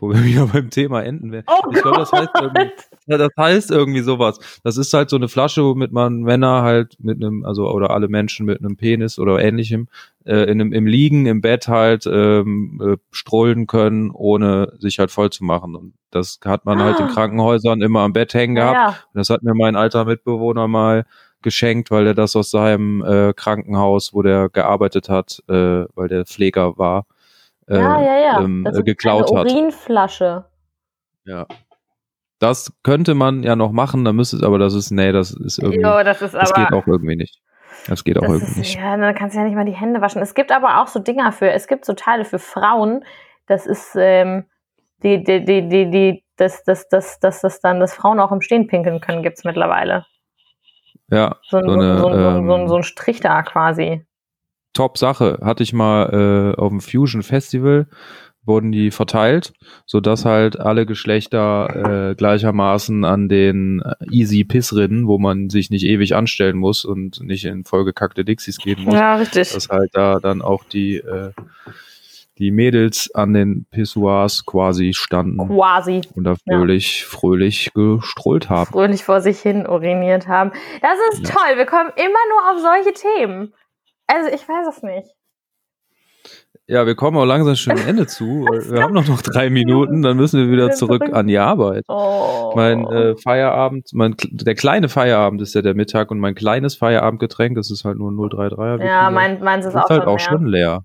wo 0.02 0.10
wir 0.10 0.22
wieder 0.24 0.46
beim 0.48 0.68
Thema 0.68 1.02
Enten 1.02 1.32
wären 1.32 1.44
Oh 1.46 1.70
ich 1.72 1.80
glaube, 1.80 1.98
das 1.98 2.12
heißt 2.12 2.30
irgendwie- 2.40 2.64
Gott. 2.64 2.72
ja, 3.06 3.16
das 3.18 3.30
heißt 3.38 3.70
irgendwie 3.70 4.00
sowas. 4.00 4.60
Das 4.64 4.76
ist 4.76 4.92
halt 4.92 5.08
so 5.08 5.16
eine 5.16 5.28
Flasche 5.28 5.64
womit 5.64 5.92
man 5.92 6.20
Männer 6.22 6.62
halt 6.62 6.96
mit 7.00 7.16
einem 7.22 7.44
also 7.46 7.70
oder 7.70 7.90
alle 7.90 8.08
Menschen 8.08 8.44
mit 8.44 8.58
einem 8.58 8.76
Penis 8.76 9.18
oder 9.18 9.38
ähnlichem 9.40 9.88
äh, 10.26 10.42
in 10.44 10.60
einem, 10.60 10.72
im 10.72 10.86
Liegen 10.86 11.26
im 11.26 11.40
Bett 11.40 11.68
halt 11.68 12.06
ähm, 12.06 12.80
äh, 12.84 12.96
strollen 13.12 13.66
können 13.66 14.10
ohne 14.10 14.72
sich 14.78 14.98
halt 14.98 15.10
voll 15.10 15.30
zu 15.30 15.44
machen. 15.44 15.74
Und 15.76 15.94
das 16.10 16.40
hat 16.44 16.64
man 16.66 16.82
halt 16.82 16.98
in 17.00 17.06
Ah. 17.06 17.12
Krankenhäusern 17.12 17.80
immer 17.80 18.00
am 18.00 18.12
Bett 18.12 18.34
hängen 18.34 18.56
gehabt. 18.56 18.74
Ja, 18.76 18.88
und 18.88 19.18
Das 19.18 19.30
hat 19.30 19.42
mir 19.42 19.54
mein 19.54 19.76
alter 19.76 20.04
Mitbewohner 20.04 20.68
mal 20.68 21.06
geschenkt, 21.42 21.90
weil 21.90 22.06
er 22.06 22.14
das 22.14 22.36
aus 22.36 22.50
seinem 22.52 23.02
äh, 23.04 23.32
Krankenhaus, 23.34 24.14
wo 24.14 24.22
der 24.22 24.48
gearbeitet 24.48 25.08
hat, 25.08 25.42
äh, 25.48 25.84
weil 25.96 26.06
der 26.08 26.24
Pfleger 26.24 26.78
war, 26.78 27.04
äh, 27.72 27.78
ja, 27.80 28.00
ja, 28.02 28.18
ja. 28.18 28.40
ähm, 28.40 28.62
das 28.64 28.76
äh, 28.76 28.78
ist 28.80 28.84
geklaut 28.86 29.30
eine 29.30 29.40
hat. 29.40 29.50
Urinflasche. 29.52 30.44
Ja. 31.24 31.46
Das 32.38 32.72
könnte 32.82 33.14
man 33.14 33.42
ja 33.44 33.54
noch 33.54 33.70
machen, 33.72 34.04
dann 34.04 34.16
müsste 34.16 34.36
es, 34.36 34.42
aber 34.42 34.58
das 34.58 34.74
ist, 34.74 34.90
nee, 34.90 35.12
das 35.12 35.30
ist 35.30 35.58
irgendwie, 35.58 35.80
Jo, 35.80 36.02
das 36.02 36.20
ist 36.22 36.34
das 36.34 36.52
aber. 36.52 36.64
geht 36.64 36.72
auch 36.72 36.86
irgendwie 36.86 37.16
nicht. 37.16 37.40
Das 37.88 38.02
geht 38.04 38.16
auch 38.18 38.22
das 38.22 38.32
irgendwie 38.32 38.50
ist, 38.52 38.56
nicht. 38.58 38.74
ja, 38.76 38.96
dann 38.96 39.14
kannst 39.14 39.34
du 39.34 39.40
ja 39.40 39.44
nicht 39.46 39.54
mal 39.54 39.64
die 39.64 39.72
Hände 39.76 40.00
waschen. 40.00 40.20
Es 40.22 40.34
gibt 40.34 40.50
aber 40.52 40.82
auch 40.82 40.88
so 40.88 40.98
Dinger 41.00 41.30
für, 41.32 41.50
es 41.50 41.66
gibt 41.68 41.84
so 41.84 41.94
Teile 41.94 42.24
für 42.24 42.38
Frauen, 42.38 43.04
das 43.46 43.66
ist, 43.66 43.94
ähm, 43.96 44.44
die, 45.02 45.22
die, 45.22 45.44
die, 45.44 45.68
die, 45.68 45.90
die, 45.90 46.24
dass 46.36 46.64
das, 46.64 46.88
das, 46.88 47.18
das, 47.20 47.40
das 47.40 47.60
dann, 47.60 47.78
dass 47.80 47.94
Frauen 47.94 48.18
auch 48.20 48.32
im 48.32 48.40
Stehen 48.40 48.66
pinkeln 48.66 49.00
können, 49.00 49.22
gibt's 49.22 49.44
mittlerweile. 49.44 50.04
Ja, 51.08 51.36
So 51.42 51.58
ein, 51.58 51.64
So 51.66 51.72
eine, 51.72 51.98
so, 51.98 52.06
ein- 52.08 52.14
so, 52.14 52.28
ein- 52.28 52.46
so, 52.46 52.54
ein- 52.54 52.60
ähm, 52.62 52.68
so 52.68 52.76
ein 52.76 52.82
Strich 52.82 53.20
da 53.20 53.42
quasi. 53.42 54.04
Top 54.72 54.98
Sache. 54.98 55.38
Hatte 55.42 55.62
ich 55.62 55.72
mal 55.72 56.54
äh, 56.56 56.60
auf 56.60 56.68
dem 56.70 56.80
Fusion 56.80 57.22
Festival 57.22 57.86
wurden 58.44 58.72
die 58.72 58.90
verteilt, 58.90 59.52
so 59.86 60.00
dass 60.00 60.24
halt 60.24 60.58
alle 60.58 60.84
Geschlechter 60.84 62.10
äh, 62.10 62.14
gleichermaßen 62.16 63.04
an 63.04 63.28
den 63.28 63.80
äh, 63.82 63.94
Easy 64.10 64.42
Pissrinnen, 64.42 65.06
wo 65.06 65.16
man 65.18 65.48
sich 65.48 65.70
nicht 65.70 65.84
ewig 65.84 66.16
anstellen 66.16 66.56
muss 66.56 66.84
und 66.84 67.20
nicht 67.20 67.44
in 67.44 67.64
vollgekackte 67.64 68.24
Dixies 68.24 68.58
gehen 68.58 68.82
muss, 68.82 68.94
Ja, 68.94 69.14
richtig. 69.14 69.52
dass 69.52 69.68
halt 69.68 69.90
da 69.92 70.18
dann 70.18 70.42
auch 70.42 70.64
die 70.64 70.96
äh, 70.96 71.30
die 72.38 72.50
Mädels 72.50 73.14
an 73.14 73.34
den 73.34 73.66
Pissoirs 73.70 74.44
quasi 74.44 74.92
standen 74.94 75.36
Quasi. 75.46 76.00
und 76.16 76.24
da 76.24 76.34
fröhlich 76.34 77.04
fröhlich 77.04 77.70
gestrollt 77.74 78.48
haben. 78.50 78.72
fröhlich 78.72 79.04
vor 79.04 79.20
sich 79.20 79.38
hin 79.38 79.66
uriniert 79.68 80.26
haben. 80.26 80.50
Das 80.80 80.96
ist 81.12 81.28
Ja. 81.28 81.34
toll. 81.36 81.56
Wir 81.58 81.66
kommen 81.66 81.90
immer 81.94 82.08
nur 82.30 82.50
auf 82.50 82.60
solche 82.60 82.92
Themen. 82.94 83.52
Also 84.12 84.30
ich 84.30 84.46
weiß 84.46 84.66
es 84.68 84.82
nicht. 84.82 85.08
Ja, 86.66 86.86
wir 86.86 86.94
kommen 86.94 87.16
auch 87.16 87.24
langsam 87.24 87.56
schon 87.56 87.72
am 87.72 87.88
Ende 87.88 88.06
zu. 88.06 88.46
Wir 88.70 88.82
haben 88.82 88.94
noch 88.94 89.08
noch 89.08 89.20
drei 89.20 89.50
Minuten, 89.50 90.02
dann 90.02 90.16
müssen 90.16 90.40
wir 90.40 90.50
wieder 90.50 90.70
zurück 90.70 91.02
an 91.12 91.26
die 91.26 91.38
Arbeit. 91.38 91.84
Oh. 91.88 92.52
Mein 92.54 92.86
äh, 92.86 93.16
Feierabend, 93.16 93.88
mein, 93.92 94.14
der 94.30 94.54
kleine 94.54 94.88
Feierabend 94.88 95.42
ist 95.42 95.54
ja 95.54 95.62
der 95.62 95.74
Mittag 95.74 96.10
und 96.12 96.20
mein 96.20 96.36
kleines 96.36 96.76
Feierabendgetränk, 96.76 97.56
das 97.56 97.70
ist 97.70 97.84
halt 97.84 97.98
nur 97.98 98.12
ein 98.12 98.16
033er. 98.16 98.78
wie 98.78 98.84
ja, 98.84 99.10
mein, 99.10 99.42
meins 99.42 99.66
ist 99.66 99.74
ist 99.74 99.82
auch, 99.82 99.90
halt 99.90 100.04
schon, 100.04 100.08
auch 100.08 100.18
leer. 100.18 100.28
schon 100.28 100.46
leer. 100.46 100.84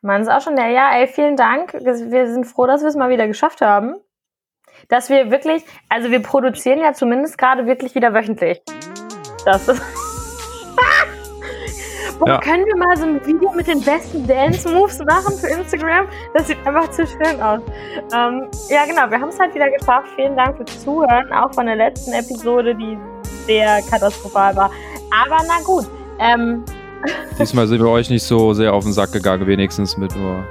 Meins 0.00 0.28
ist 0.28 0.32
auch 0.32 0.40
schon 0.40 0.54
leer. 0.54 0.70
Ja, 0.70 0.90
ey, 0.94 1.08
vielen 1.08 1.36
Dank. 1.36 1.74
Wir 1.74 2.32
sind 2.32 2.46
froh, 2.46 2.66
dass 2.66 2.82
wir 2.82 2.88
es 2.88 2.96
mal 2.96 3.10
wieder 3.10 3.26
geschafft 3.26 3.60
haben. 3.62 3.96
Dass 4.88 5.10
wir 5.10 5.30
wirklich, 5.32 5.64
also 5.88 6.10
wir 6.10 6.22
produzieren 6.22 6.78
ja 6.78 6.92
zumindest 6.92 7.36
gerade 7.36 7.66
wirklich 7.66 7.94
wieder 7.96 8.14
wöchentlich. 8.14 8.62
Das 9.44 9.66
ist. 9.66 10.05
Boah, 12.18 12.28
Ja. 12.28 12.38
können 12.40 12.64
wir 12.64 12.76
mal 12.76 12.96
so 12.96 13.04
ein 13.04 13.24
Video 13.26 13.52
mit 13.52 13.66
den 13.66 13.80
besten 13.82 14.26
Dance-Moves 14.26 14.98
machen 15.06 15.34
für 15.38 15.48
Instagram? 15.48 16.06
Das 16.34 16.46
sieht 16.46 16.56
einfach 16.66 16.90
zu 16.90 17.06
schön 17.06 17.40
aus. 17.40 17.60
Ähm, 18.14 18.48
ja, 18.68 18.84
genau, 18.86 19.10
wir 19.10 19.20
haben 19.20 19.28
es 19.28 19.38
halt 19.38 19.54
wieder 19.54 19.70
geschafft. 19.70 20.08
Vielen 20.16 20.34
Dank 20.36 20.56
fürs 20.56 20.82
Zuhören, 20.82 21.30
auch 21.32 21.52
von 21.52 21.66
der 21.66 21.76
letzten 21.76 22.12
Episode, 22.12 22.74
die 22.74 22.96
sehr 23.46 23.80
katastrophal 23.90 24.56
war. 24.56 24.70
Aber 25.24 25.36
na 25.46 25.62
gut. 25.64 25.86
Ähm, 26.18 26.64
Diesmal 27.38 27.66
sind 27.66 27.80
wir 27.82 27.90
euch 27.90 28.08
nicht 28.08 28.22
so 28.24 28.52
sehr 28.54 28.72
auf 28.72 28.84
den 28.84 28.92
Sack 28.92 29.12
gegangen, 29.12 29.46
wenigstens 29.46 29.96
mit 29.98 30.16
nur 30.16 30.42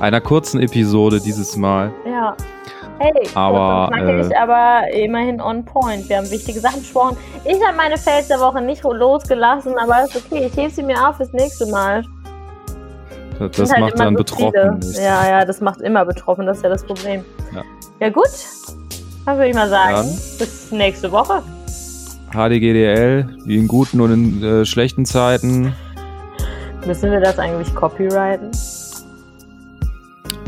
einer 0.00 0.20
kurzen 0.20 0.60
Episode 0.60 1.20
dieses 1.20 1.56
Mal. 1.56 1.92
ja. 2.06 2.36
Hey, 3.02 3.28
Aber, 3.34 3.88
knackig, 3.92 4.30
äh, 4.30 4.36
aber 4.36 4.92
immerhin 4.92 5.40
on 5.40 5.64
point. 5.64 6.08
Wir 6.08 6.18
haben 6.18 6.30
wichtige 6.30 6.60
Sachen 6.60 6.80
besprochen. 6.80 7.16
Ich 7.44 7.60
habe 7.64 7.76
meine 7.76 7.98
Fails 7.98 8.28
der 8.28 8.38
Woche 8.38 8.60
nicht 8.60 8.84
losgelassen, 8.84 9.76
aber 9.76 10.04
ist 10.04 10.14
okay. 10.14 10.46
Ich 10.46 10.56
hebe 10.56 10.70
sie 10.70 10.84
mir 10.84 11.08
auf 11.08 11.16
fürs 11.16 11.32
nächste 11.32 11.66
Mal. 11.66 12.04
Das, 13.40 13.50
das 13.56 13.72
halt 13.72 13.80
macht 13.80 13.98
dann 13.98 14.14
so 14.14 14.18
betroffen. 14.18 14.80
viele. 14.82 15.04
Ja, 15.04 15.28
ja, 15.28 15.44
das 15.44 15.60
macht 15.60 15.80
immer 15.80 16.04
betroffen, 16.04 16.46
das 16.46 16.58
ist 16.58 16.62
ja 16.62 16.68
das 16.68 16.84
Problem. 16.84 17.24
Ja. 17.52 17.62
Ja, 17.98 18.10
gut. 18.10 18.28
Dann 19.26 19.36
würde 19.36 19.48
ich 19.48 19.54
mal 19.54 19.68
sagen, 19.68 19.94
Dann. 19.94 20.38
bis 20.38 20.70
nächste 20.70 21.10
Woche. 21.10 21.42
HDGDL, 22.32 23.26
wie 23.44 23.58
in 23.58 23.66
guten 23.66 24.00
und 24.00 24.12
in 24.12 24.42
äh, 24.42 24.64
schlechten 24.64 25.04
Zeiten. 25.04 25.74
Müssen 26.86 27.10
wir 27.10 27.20
das 27.20 27.38
eigentlich 27.38 27.74
copyrighten? 27.74 28.50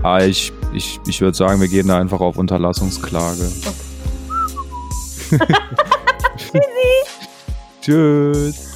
Ah, 0.02 0.20
ich 0.20 0.52
ich, 0.74 1.00
ich 1.06 1.20
würde 1.20 1.36
sagen, 1.36 1.60
wir 1.60 1.68
gehen 1.68 1.88
da 1.88 1.98
einfach 1.98 2.20
auf 2.20 2.36
Unterlassungsklage. 2.36 3.50
Tschüss. 7.80 8.73